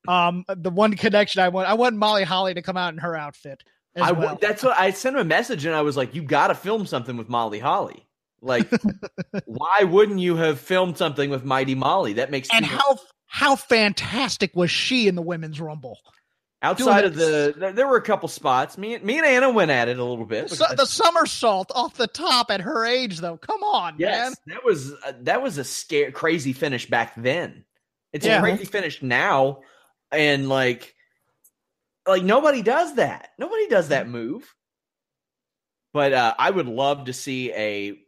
[0.08, 3.16] Um the one connection I want I want Molly Holly to come out in her
[3.16, 3.62] outfit.
[3.94, 4.38] as I well.
[4.40, 6.86] that's what I sent him a message and I was like, you got to film
[6.86, 8.06] something with Molly Holly.
[8.40, 8.68] Like,
[9.46, 12.14] why wouldn't you have filmed something with Mighty Molly?
[12.14, 15.98] That makes and how how fantastic was she in the women's rumble?
[16.62, 18.78] Outside of the there, were a couple spots.
[18.78, 20.48] Me and me and Anna went at it a little bit.
[20.50, 23.36] So, the somersault off the top at her age, though.
[23.36, 24.56] Come on, yes, man.
[24.56, 27.64] that was uh, that was a scare crazy finish back then.
[28.12, 28.38] It's Yeah.
[28.38, 29.60] a crazy finish now,
[30.10, 30.94] and like
[32.06, 33.30] like nobody does that.
[33.38, 34.54] Nobody does that move.
[35.92, 37.98] But uh, I would love to see a.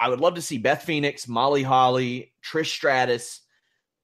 [0.00, 3.40] I would love to see Beth Phoenix, Molly Holly, Trish Stratus,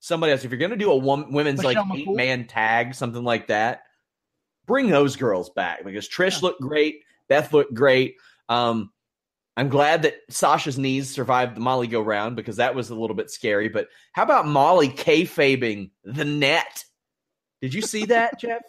[0.04, 0.44] somebody else.
[0.44, 3.46] If you're going to do a wom- women's Michelle like eight man tag, something like
[3.48, 3.82] that,
[4.66, 6.48] bring those girls back because Trish Yeah.
[6.48, 8.16] looked great, Beth looked great.
[8.48, 8.90] Um,
[9.56, 13.16] I'm glad that Sasha's knees survived the Molly go round because that was a little
[13.16, 13.68] bit scary.
[13.68, 16.84] But how about Molly kayfabing the net?
[17.62, 18.62] Did you see that, Jeff?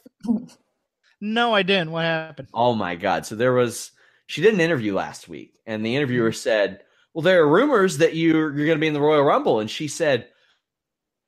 [1.19, 1.91] No, I didn't.
[1.91, 2.49] What happened?
[2.53, 3.25] Oh my god!
[3.25, 3.91] So there was
[4.27, 6.81] she did an interview last week, and the interviewer said,
[7.13, 9.69] "Well, there are rumors that you're you're going to be in the Royal Rumble," and
[9.71, 10.27] she said,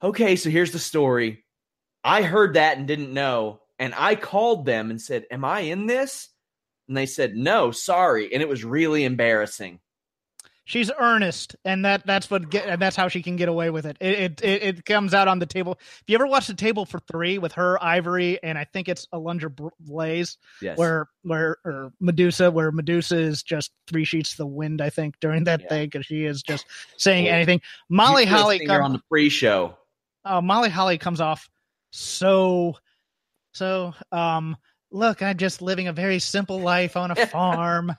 [0.02, 1.43] "Okay, so here's the story.
[2.04, 5.86] I heard that and didn't know, and I called them and said, "Am I in
[5.88, 6.30] this?"
[6.88, 9.80] And they said, "No, sorry," and it was really embarrassing.
[10.66, 13.86] She's earnest, and that that's what get, and that's how she can get away with
[13.86, 13.95] it.
[14.02, 15.80] It, it it comes out on the table.
[15.80, 19.08] If you ever watch the table for three with her, Ivory, and I think it's
[19.14, 24.45] Alundra Blaze, Yes, where where or Medusa, where Medusa is just three sheets to the
[24.45, 24.82] wind.
[24.82, 25.70] I think during that Yeah.
[25.70, 26.66] thing because she is just
[26.98, 27.62] saying anything.
[27.88, 29.77] Molly Holly come- on the pre-show.
[30.28, 31.50] Uh, Molly Holly comes off
[31.92, 32.76] so
[33.54, 34.58] so um
[34.92, 37.96] look I'm just living a very simple life on a farm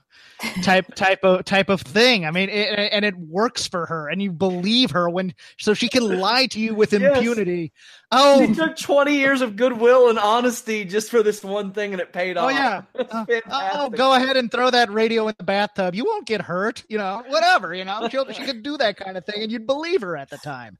[0.63, 4.21] type type of type of thing I mean it, and it works for her and
[4.21, 7.17] you believe her when so she can lie to you with Yes.
[7.17, 7.71] impunity
[8.11, 12.01] oh She took 20 years of goodwill and honesty just for this one thing, and
[12.01, 12.51] it paid Oh off.
[12.53, 12.81] yeah.
[12.95, 13.25] Uh,
[13.73, 15.93] oh, go ahead and throw that radio in the bathtub.
[15.93, 16.83] You won't get hurt.
[16.89, 17.75] You know, whatever.
[17.75, 20.29] You know, She'll, she could do that kind of thing, and you'd believe her at
[20.31, 20.79] the time.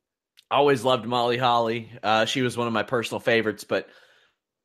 [0.52, 1.92] Always loved Molly Holly.
[2.02, 3.88] Uh, she was one of my personal favorites, but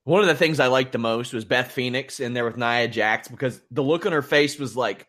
[0.04, 2.88] one of the things I liked the most was Beth Phoenix in there with Nia
[2.88, 5.06] Jax because the look on her face was like,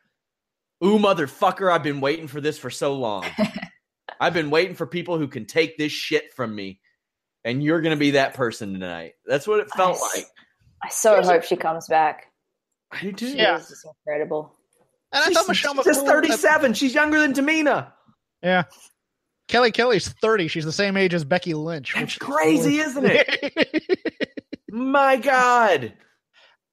[0.83, 1.71] "Ooh, motherfucker!
[1.71, 3.25] I've been waiting for this for so long.
[4.19, 6.79] I've been waiting for people who can take this shit from me,
[7.43, 10.15] and you're gonna be that person tonight." That's what it felt Nice.
[10.17, 10.25] like.
[10.83, 12.27] I so hope she comes back.
[12.91, 13.31] I do too.
[13.31, 13.57] She Yeah.
[13.57, 14.55] is incredible.
[15.11, 16.73] And I She's thought Michelle just McCool- 37.
[16.73, 17.91] She's younger than Tamina.
[18.43, 18.63] Yeah.
[19.47, 20.47] Kelly Kelly's 30.
[20.47, 21.93] She's the same age as Becky Lynch.
[21.95, 24.31] That's crazy, isn't it?
[24.69, 25.93] My God,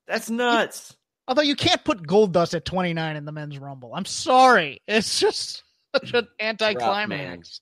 [0.08, 0.96] that's nuts.
[1.28, 3.92] Although you can't put Goldust at 29 in the men's rumble.
[3.94, 4.82] I'm sorry.
[4.88, 5.62] It's just
[5.94, 7.60] such an anticlimax.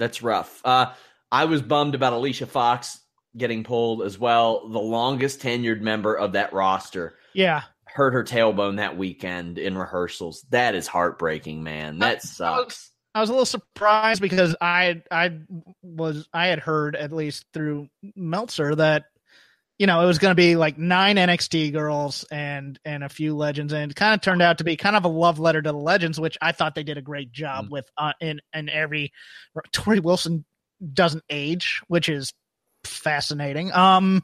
[0.00, 0.60] That's rough.
[0.64, 0.92] Uh,
[1.30, 2.98] I was bummed about Alicia Fox
[3.36, 4.68] getting pulled as well.
[4.68, 7.62] The longest tenured member of that roster Yeah.
[7.86, 10.44] hurt her tailbone that weekend in rehearsals.
[10.50, 12.00] That is heartbreaking, man.
[12.00, 12.40] That sucks.
[12.40, 15.38] I was a little surprised because I I
[15.82, 19.04] was I had heard at least through Meltzer that
[19.78, 23.36] you know it was going to be like nine NXT girls and and a few
[23.36, 25.70] legends and it kind of turned out to be kind of a love letter to
[25.72, 27.70] the legends which I thought they did a great job Mm.
[27.70, 29.12] with uh, in in every
[29.72, 30.44] Torrie Wilson
[30.92, 32.32] doesn't age which is
[32.84, 34.22] fascinating um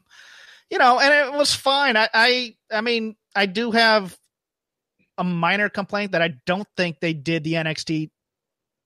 [0.69, 4.15] you know and it was fine I I I mean I do have
[5.17, 8.09] a minor complaint that I don't think they did the NXT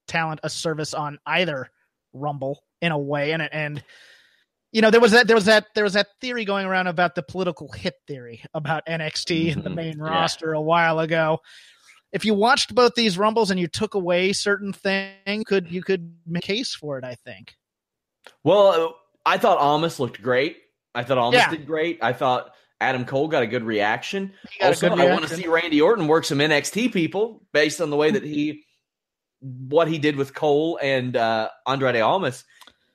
[0.08, 1.70] talent a service on either
[2.14, 3.84] Rumble in a way, and and
[4.72, 7.16] you know there was that there was that there was that theory going around about
[7.16, 9.76] the political hit theory about NXT and the Mhm.
[9.76, 10.04] main Yeah.
[10.06, 11.40] roster a while ago.
[12.12, 16.16] If you watched both these Rumbles and you took away certain things, could you could
[16.26, 17.04] make a case for it?
[17.04, 17.56] I think.
[18.44, 18.92] Well, uh,
[19.26, 20.58] I thought Almas looked great.
[20.94, 21.50] I thought Almas Yeah.
[21.50, 22.00] did great.
[22.02, 24.34] I thought Adam Cole got a good reaction.
[24.60, 27.82] Got a also, good I want to see Randy Orton work some NXT people based
[27.82, 28.65] on the way that he,
[29.68, 32.44] what he did with Cole and uh, Andrade Almas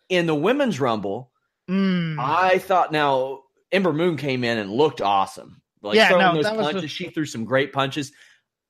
[0.08, 1.30] in the women's rumble.
[1.68, 2.18] Mm.
[2.18, 5.62] I thought now Ember Moon came in and looked awesome.
[5.82, 8.12] Like Yeah, throwing no, those punches, she threw some great punches.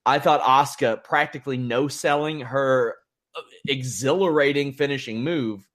[0.06, 2.96] I thought Asuka practically no selling her
[3.34, 5.66] uh, exhilarating finishing move,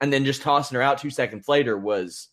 [0.00, 2.28] and then just tossing her out two seconds later was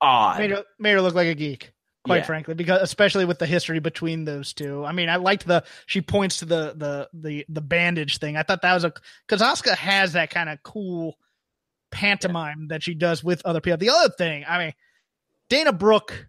[0.00, 0.38] odd.
[0.38, 1.72] made her, made her look like a geek.
[2.08, 2.24] Quite Yeah.
[2.24, 4.84] frankly, because especially with the history between those two.
[4.84, 8.36] I mean, I liked the she points to the the the the bandage thing.
[8.36, 8.92] I thought that was a
[9.26, 11.16] because Asuka has that kind of cool
[11.90, 13.78] pantomime that she does with other people.
[13.78, 14.72] The other thing, I mean,
[15.48, 16.28] Dana Brooke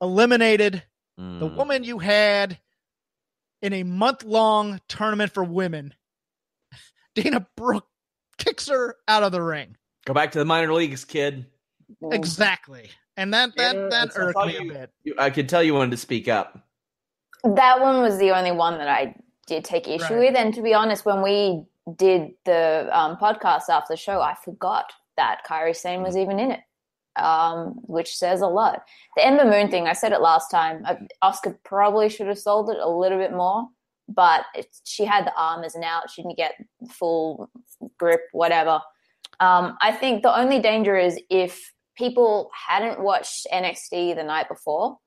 [0.00, 0.82] eliminated
[1.16, 1.54] the Mm.
[1.56, 2.58] woman you had
[3.62, 5.94] in a month long tournament for women.
[7.14, 7.88] Dana Brooke
[8.36, 9.76] kicks her out of the ring.
[10.04, 11.46] Go back to the minor leagues, kid.
[12.12, 12.90] Exactly.
[13.16, 14.90] And that that Yeah, that I irked thought me a bit.
[15.04, 16.58] You- I could tell you wanted to speak up.
[17.44, 19.14] That one was the only one that I
[19.46, 20.18] did take issue Right.
[20.32, 20.36] with.
[20.36, 21.64] And to be honest, when we
[21.96, 26.50] did the um, podcast after the show, I forgot that Kairi Sane was even in
[26.50, 26.60] it,
[27.16, 28.82] um, which says a lot.
[29.16, 30.82] The Ember Moon thing, I said it last time.
[30.84, 33.68] uh, Asuka probably should have sold it a little bit more,
[34.08, 36.10] but it, she had the arm as an out.
[36.10, 36.54] She didn't get
[36.90, 37.48] full
[37.98, 38.80] grip, whatever.
[39.38, 44.98] Um, I think the only danger is if people hadn't watched NXT the night before,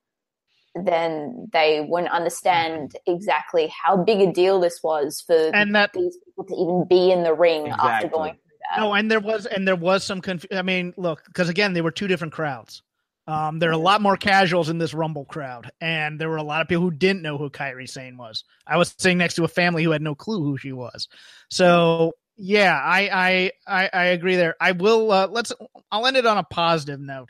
[0.76, 6.18] then they wouldn't understand exactly how big a deal this was for And that these
[6.24, 8.82] people to even be in the ring after going through that.
[8.82, 11.82] No, and there was and there was some conf- I mean, look, because again, they
[11.82, 12.84] were two different crowds.
[13.28, 16.44] Um, there are a lot more casuals in this Rumble crowd, and there were a
[16.44, 18.44] lot of people who didn't know who Kairi Sane was.
[18.66, 21.08] I was sitting next to a family who had no clue who she was.
[21.52, 24.56] So yeah, I I I, I agree there.
[24.62, 25.12] I will.
[25.12, 25.52] Uh, let's.
[25.92, 27.30] I'll end it on a positive note.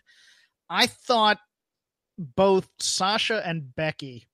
[0.69, 1.39] I thought
[2.17, 4.27] both Sasha and Becky.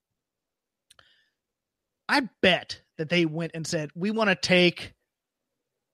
[2.10, 4.94] I bet that they went and said, "We want to take."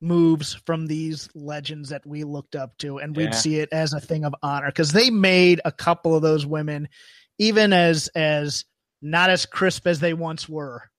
[0.03, 3.31] moves from these legends that we looked up to and we'd Yeah.
[3.31, 6.89] see it as a thing of honor because they made a couple of those women
[7.37, 8.65] even as as
[9.03, 10.89] not as crisp as they once were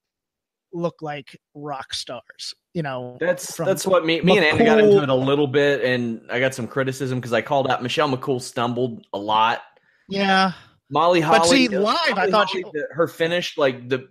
[0.73, 5.03] look like rock stars you know That's that's what me me and Anna got into
[5.03, 8.41] it a little bit, and I got some criticism because I called out Michelle McCool
[8.41, 9.63] stumbled a lot.
[10.09, 10.53] yeah
[10.91, 14.09] Molly Holly, But see, uh, live, I thought Holly, she- her finish, like the,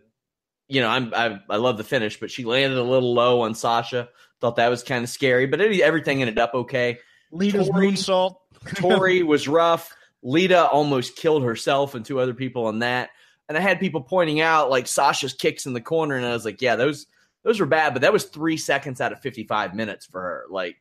[0.67, 3.53] you know, I'm I, I love the finish, but she landed a little low on
[3.53, 4.09] Sasha.
[4.39, 6.97] Thought that was kind of scary, but it, everything ended up okay.
[7.31, 8.35] Lita's Tori- moonsault
[8.75, 9.95] Tori was rough.
[10.23, 13.09] Lita almost killed herself and two other people on that.
[13.49, 16.45] And I had people pointing out like Sasha's kicks in the corner, and I was
[16.45, 17.05] like, yeah, those
[17.43, 20.45] those were bad, but that was three seconds out of 55 minutes for her.
[20.49, 20.77] Like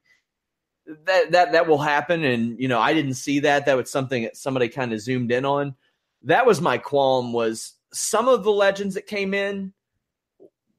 [1.06, 3.66] that that that will happen, and you know, I didn't see that.
[3.66, 5.74] That was something that somebody kind of zoomed in on.
[6.24, 9.72] That was my qualm was some of the legends that came in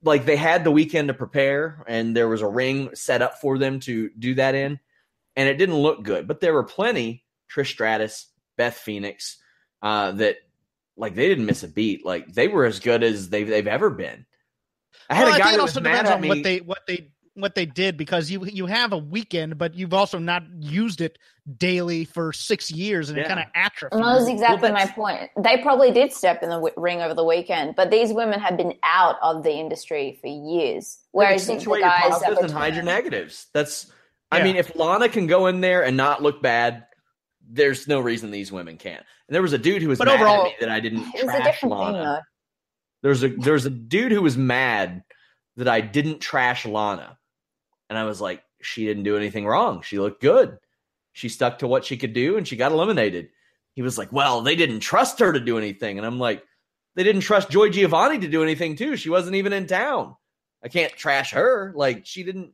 [0.03, 3.57] like they had the weekend to prepare and there was a ring set up for
[3.57, 4.79] them to do that in
[5.35, 7.23] and it didn't look good but there were plenty
[7.53, 8.27] trish stratus
[8.57, 9.37] beth phoenix
[9.81, 10.37] uh that
[10.97, 13.89] like they didn't miss a beat like they were as good as they've, they've ever
[13.89, 14.25] been
[15.11, 17.07] i had Well, a I guy think it also depends on what they what they
[17.35, 21.17] what they did because you you have a weekend but you've also not used it
[21.57, 23.27] daily for six years and it Yeah.
[23.29, 25.29] kind of atrophies And that was exactly Well, my point.
[25.37, 28.57] They probably did step in the w- ring over the weekend, but these women have
[28.57, 30.99] been out of the industry for years.
[31.13, 33.91] Whereas the accentuate your guys positives and hide your negatives that's
[34.31, 34.43] i Yeah.
[34.43, 36.85] mean if lana can go in there and not look bad
[37.49, 40.15] there's no reason these women can't and there was a dude who was But mad
[40.15, 42.19] overall- at me that i didn't It was a trash different lana thing, though.
[43.01, 45.03] There's a there's a dude who was mad
[45.57, 47.17] that I didn't trash Lana.
[47.89, 49.81] And I was like, she didn't do anything wrong.
[49.81, 50.57] She looked good.
[51.13, 53.29] She stuck to what she could do and she got eliminated.
[53.73, 55.97] He was like, Well, they didn't trust her to do anything.
[55.97, 56.43] And I'm like,
[56.95, 58.95] they didn't trust Joy Giovanni to do anything too.
[58.95, 60.15] She wasn't even in town.
[60.63, 61.73] I can't trash her.
[61.75, 62.53] Like she didn't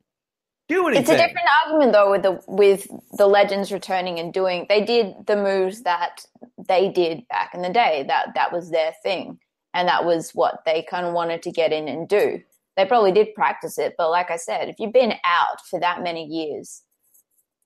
[0.67, 1.03] do anything.
[1.03, 5.13] It's a different argument though with the with the legends returning and doing they did
[5.25, 6.25] the moves that
[6.67, 8.05] they did back in the day.
[8.07, 9.39] That that was their thing.
[9.73, 12.41] And that was what they kind of wanted to get in and do.
[12.75, 16.03] They probably did practice it, but like I said, if you've been out for that
[16.03, 16.83] many years,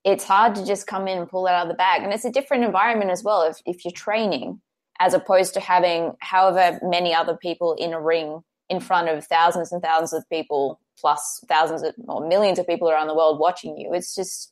[0.03, 2.01] it's hard to just come in and pull it out of the bag.
[2.01, 4.61] And it's a different environment as well if, if you're training,
[4.99, 9.71] as opposed to having however many other people in a ring in front of thousands
[9.71, 13.77] and thousands of people, plus thousands of, or millions of people around the world watching
[13.77, 13.93] you.
[13.93, 14.50] It's just,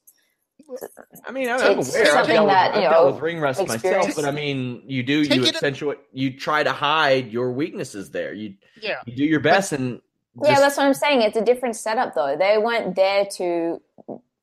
[1.26, 2.03] I mean, I'm, I'm It's aware.
[2.05, 4.32] I've something dealt, with, that, you I've dealt know, with ring rust myself, but I
[4.32, 8.34] mean, you do Take you it- accentuate, you try to hide your weaknesses there.
[8.34, 10.01] You yeah you do your best, and
[10.43, 11.22] yeah, that's what I'm saying.
[11.22, 12.36] It's a different setup though.
[12.38, 13.82] They weren't there to,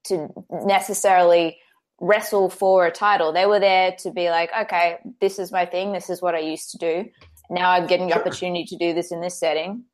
[0.05, 1.59] to necessarily
[2.01, 3.33] wrestle for a title.
[3.33, 5.93] They were there to be like, okay, this is my thing.
[5.93, 7.11] This is what I used to do.
[7.49, 8.21] Now I'm getting the Sure.
[8.23, 9.85] opportunity to do this in this setting.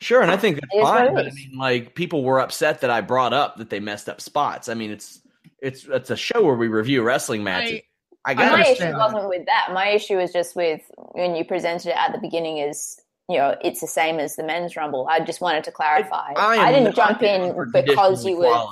[0.00, 1.14] Sure, and I think that's It is fine.
[1.14, 4.20] But I mean, like people were upset that I brought up that they messed up
[4.20, 4.68] spots.
[4.68, 5.20] I mean, it's
[5.62, 7.80] it's it's a show where we review wrestling matches.
[8.24, 8.96] I, I got my issue that.
[8.96, 9.70] wasn't with that.
[9.72, 13.56] My issue was just with when you presented it at the beginning is you know
[13.62, 15.06] it's the same as the men's rumble.
[15.08, 16.32] I just wanted to clarify.
[16.36, 18.64] I, I, am didn't jump in because conditional you were.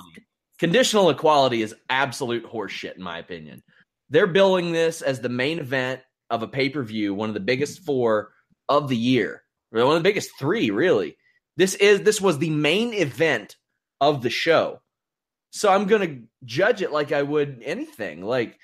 [0.58, 3.62] Conditional equality is absolute horseshit, in my opinion.
[4.10, 7.40] They're billing this as the main event of a pay per view, one of the
[7.40, 8.32] biggest four
[8.68, 11.16] of the year, one of the biggest three, really.
[11.56, 13.56] This is this was the main event
[14.00, 14.80] of the show,
[15.50, 18.24] so I'm gonna judge it like I would anything.
[18.24, 18.58] Like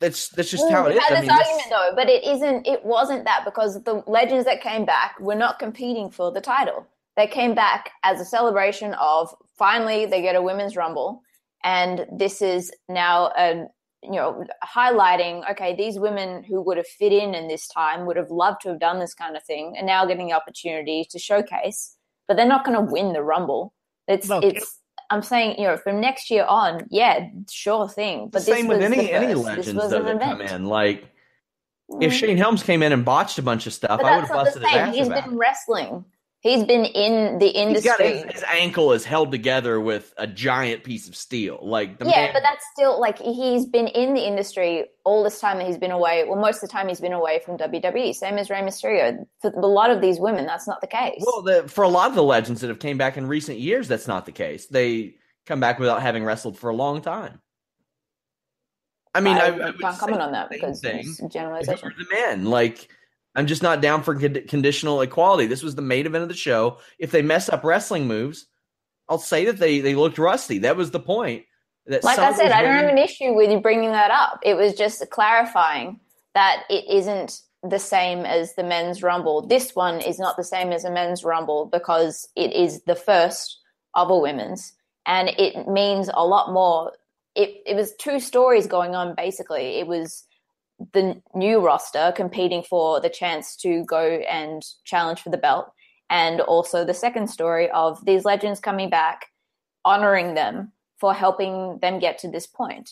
[0.00, 1.02] that's that's just how mm, it is.
[1.02, 2.66] Had I this argument this- though, but it isn't.
[2.66, 6.86] It wasn't that because the legends that came back were not competing for the title.
[7.16, 11.22] They came back as a celebration of finally they get a women's rumble,
[11.62, 13.66] and this is now a
[14.02, 15.48] you know highlighting.
[15.52, 18.70] Okay, these women who would have fit in in this time would have loved to
[18.70, 21.96] have done this kind of thing, and now getting the opportunity to showcase.
[22.26, 23.74] But they're not going to win the rumble.
[24.08, 24.80] It's Look, it's.
[25.10, 28.28] I'm saying, you know, from next year on, yeah, sure thing.
[28.28, 30.66] But the same this with any the any legends though that come in.
[30.66, 31.08] Like
[32.00, 32.16] if Mm.
[32.16, 34.72] Shane Helms came in and botched a bunch of stuff, I would have busted his
[34.72, 36.04] ass He's about been wrestling.
[36.44, 38.18] He's been in the industry.
[38.18, 41.58] his, his ankle is held together with a giant piece of steel.
[41.62, 45.40] Like the yeah, man, but that's still like he's been in the industry all this
[45.40, 46.22] time that he's been away.
[46.28, 48.14] Well, most of the time he's been away from WWE.
[48.14, 49.24] Same as Rey Mysterio.
[49.40, 51.24] For a lot of these women, that's not the case.
[51.24, 53.88] well, the, for a lot of the legends that have came back in recent years,
[53.88, 54.66] that's not the case.
[54.66, 55.14] They
[55.46, 57.40] come back without having wrestled for a long time.
[59.14, 61.90] I mean, I, I, would can't comment on that because thing generalization.
[61.96, 62.44] the men.
[62.44, 62.90] Like,
[63.34, 65.46] I'm just not down for con- conditional equality.
[65.46, 66.78] This was the main event of the show.
[66.98, 68.46] If they mess up wrestling moves,
[69.08, 70.58] I'll say that they they looked rusty.
[70.58, 71.44] That was the point.
[71.86, 74.40] That Like I said, I don't have an issue with you bringing that up.
[74.42, 76.00] It was just clarifying
[76.34, 79.46] that it isn't the same as the men's rumble.
[79.46, 83.58] This one is not the same as a men's rumble because it is the first
[83.94, 84.72] of a women's,
[85.06, 86.92] and it means a lot more.
[87.34, 89.78] It it was two stories going on basically.
[89.78, 90.24] It was
[90.92, 95.72] the new roster competing for the chance to go and challenge for the belt,
[96.10, 99.26] and also the second story of these legends coming back,
[99.84, 102.90] honoring them for helping them get to this point.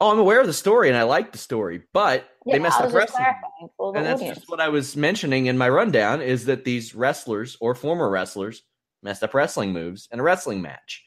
[0.00, 2.92] Oh, I'm aware of the story and I like the story, but they messed up
[2.92, 3.16] wrestling.
[3.24, 4.38] clarifying for the And that's audience.
[4.38, 8.62] just what I was mentioning in my rundown is that these wrestlers or former wrestlers
[9.02, 11.04] messed up wrestling moves in a wrestling match,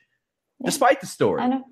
[0.60, 0.66] Yeah.
[0.66, 1.42] despite the story.
[1.42, 1.64] I know.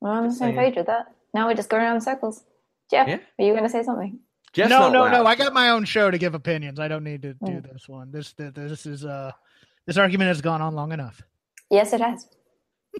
[0.00, 1.06] We're on the same page with that.
[1.34, 2.42] Now we're just going around in circles.
[2.90, 3.18] Jeff, Yeah.
[3.38, 4.18] are you going to say something?
[4.52, 5.12] Jeff's no, no, loud.
[5.12, 5.26] no.
[5.26, 6.80] I got my own show to give opinions.
[6.80, 7.70] I don't need to do Mm.
[7.72, 8.10] this one.
[8.10, 9.30] This, this, this is uh,
[9.86, 11.20] this argument has gone on long enough.
[11.70, 12.26] Yes, it has.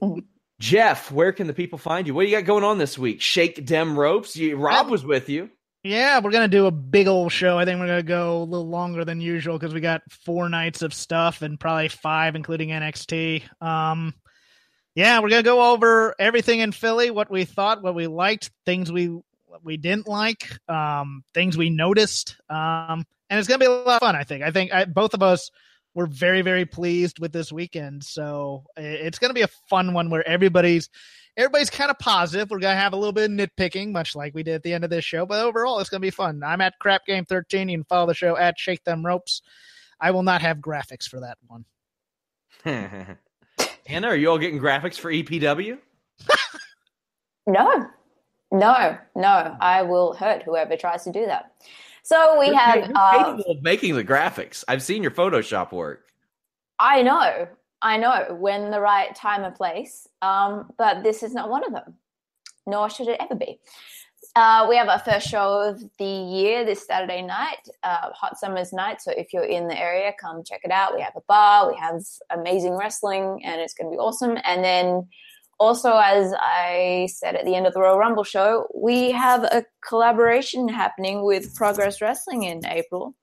[0.60, 2.14] Jeff, where can the people find you?
[2.14, 3.20] What do you got going on this week?
[3.20, 4.36] Shake dem ropes.
[4.36, 5.50] You, Rob was with you.
[5.84, 7.56] Yeah, we're gonna do a big old show.
[7.56, 10.82] I think we're gonna go a little longer than usual because we got four nights
[10.82, 13.44] of stuff and probably five, including NXT.
[13.62, 14.12] Um,
[14.98, 18.90] yeah, we're gonna go over everything in Philly, what we thought, what we liked, things
[18.90, 19.16] we
[19.62, 24.00] we didn't like, um, things we noticed, um, and it's gonna be a lot of
[24.00, 24.16] fun.
[24.16, 24.42] I think.
[24.42, 25.52] I think I, both of us
[25.94, 28.02] were very, very pleased with this weekend.
[28.02, 30.90] So it's gonna be a fun one where everybody's
[31.36, 32.50] everybody's kind of positive.
[32.50, 34.82] We're gonna have a little bit of nitpicking, much like we did at the end
[34.82, 35.24] of this show.
[35.26, 36.42] But overall, it's gonna be fun.
[36.44, 37.68] I'm at Crap Game 13.
[37.68, 39.42] You can follow the show at Shake Them Ropes.
[40.00, 41.66] I will not have graphics for that one.
[43.88, 45.78] Anna, are you all getting graphics for EPW?
[47.50, 47.86] No,
[48.52, 49.56] no, no.
[49.58, 51.52] I will hurt whoever tries to do that.
[52.02, 52.76] So we You're have.
[52.86, 54.64] you're Uh, capable of making the graphics.
[54.68, 56.04] I've seen your Photoshop work.
[56.78, 57.48] I know,
[57.80, 61.72] I know when the right time and place, um, but this is not one of
[61.72, 61.94] them,
[62.66, 63.58] nor should it ever be.
[64.36, 68.72] Uh, we have our first show of the year this Saturday night, uh, Hot Summer's
[68.72, 69.00] Night.
[69.00, 70.94] So if you're in the area, come check it out.
[70.94, 74.38] We have a bar, we have amazing wrestling, and it's going to be awesome.
[74.44, 75.08] And then
[75.58, 79.64] also, as I said at the end of the Royal Rumble show, we have a
[79.86, 83.16] collaboration happening with Progress Wrestling in April.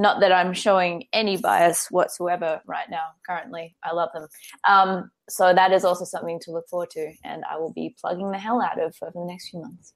[0.00, 3.74] Not that I'm showing any bias whatsoever right now, currently.
[3.82, 4.28] I love them.
[4.68, 8.30] Um, so that is also something to look forward to, and I will be plugging
[8.30, 9.94] the hell out of over the next few months.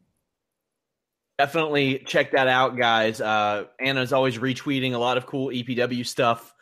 [1.43, 3.21] Definitely check that out, guys.
[3.21, 6.55] Uh, Anna's always retweeting a lot of cool EPW stuff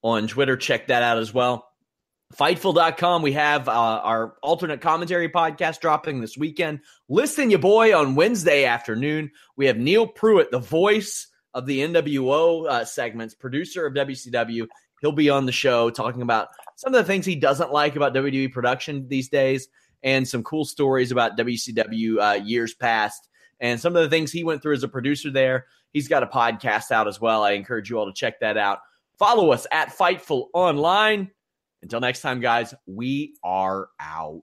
[0.00, 0.56] on Twitter.
[0.56, 1.68] Check that out as well.
[2.36, 6.82] Fightful.com, we have uh, our alternate commentary podcast dropping this weekend.
[7.08, 9.32] Listen, you boy, on Wednesday afternoon.
[9.56, 14.68] We have Neil Pruitt, the voice of the NWO uh, segments, producer of WCW.
[15.00, 18.14] He'll be on the show talking about some of the things he doesn't like about
[18.14, 19.66] WWE production these days
[20.04, 23.27] and some cool stories about WCW uh, years past
[23.60, 25.66] and some of the things he went through as a producer there.
[25.92, 27.42] He's got a podcast out as well.
[27.42, 28.80] I encourage you all to check that out.
[29.18, 31.30] Follow us at Fightful Online.
[31.82, 34.42] Until next time, guys, we are out.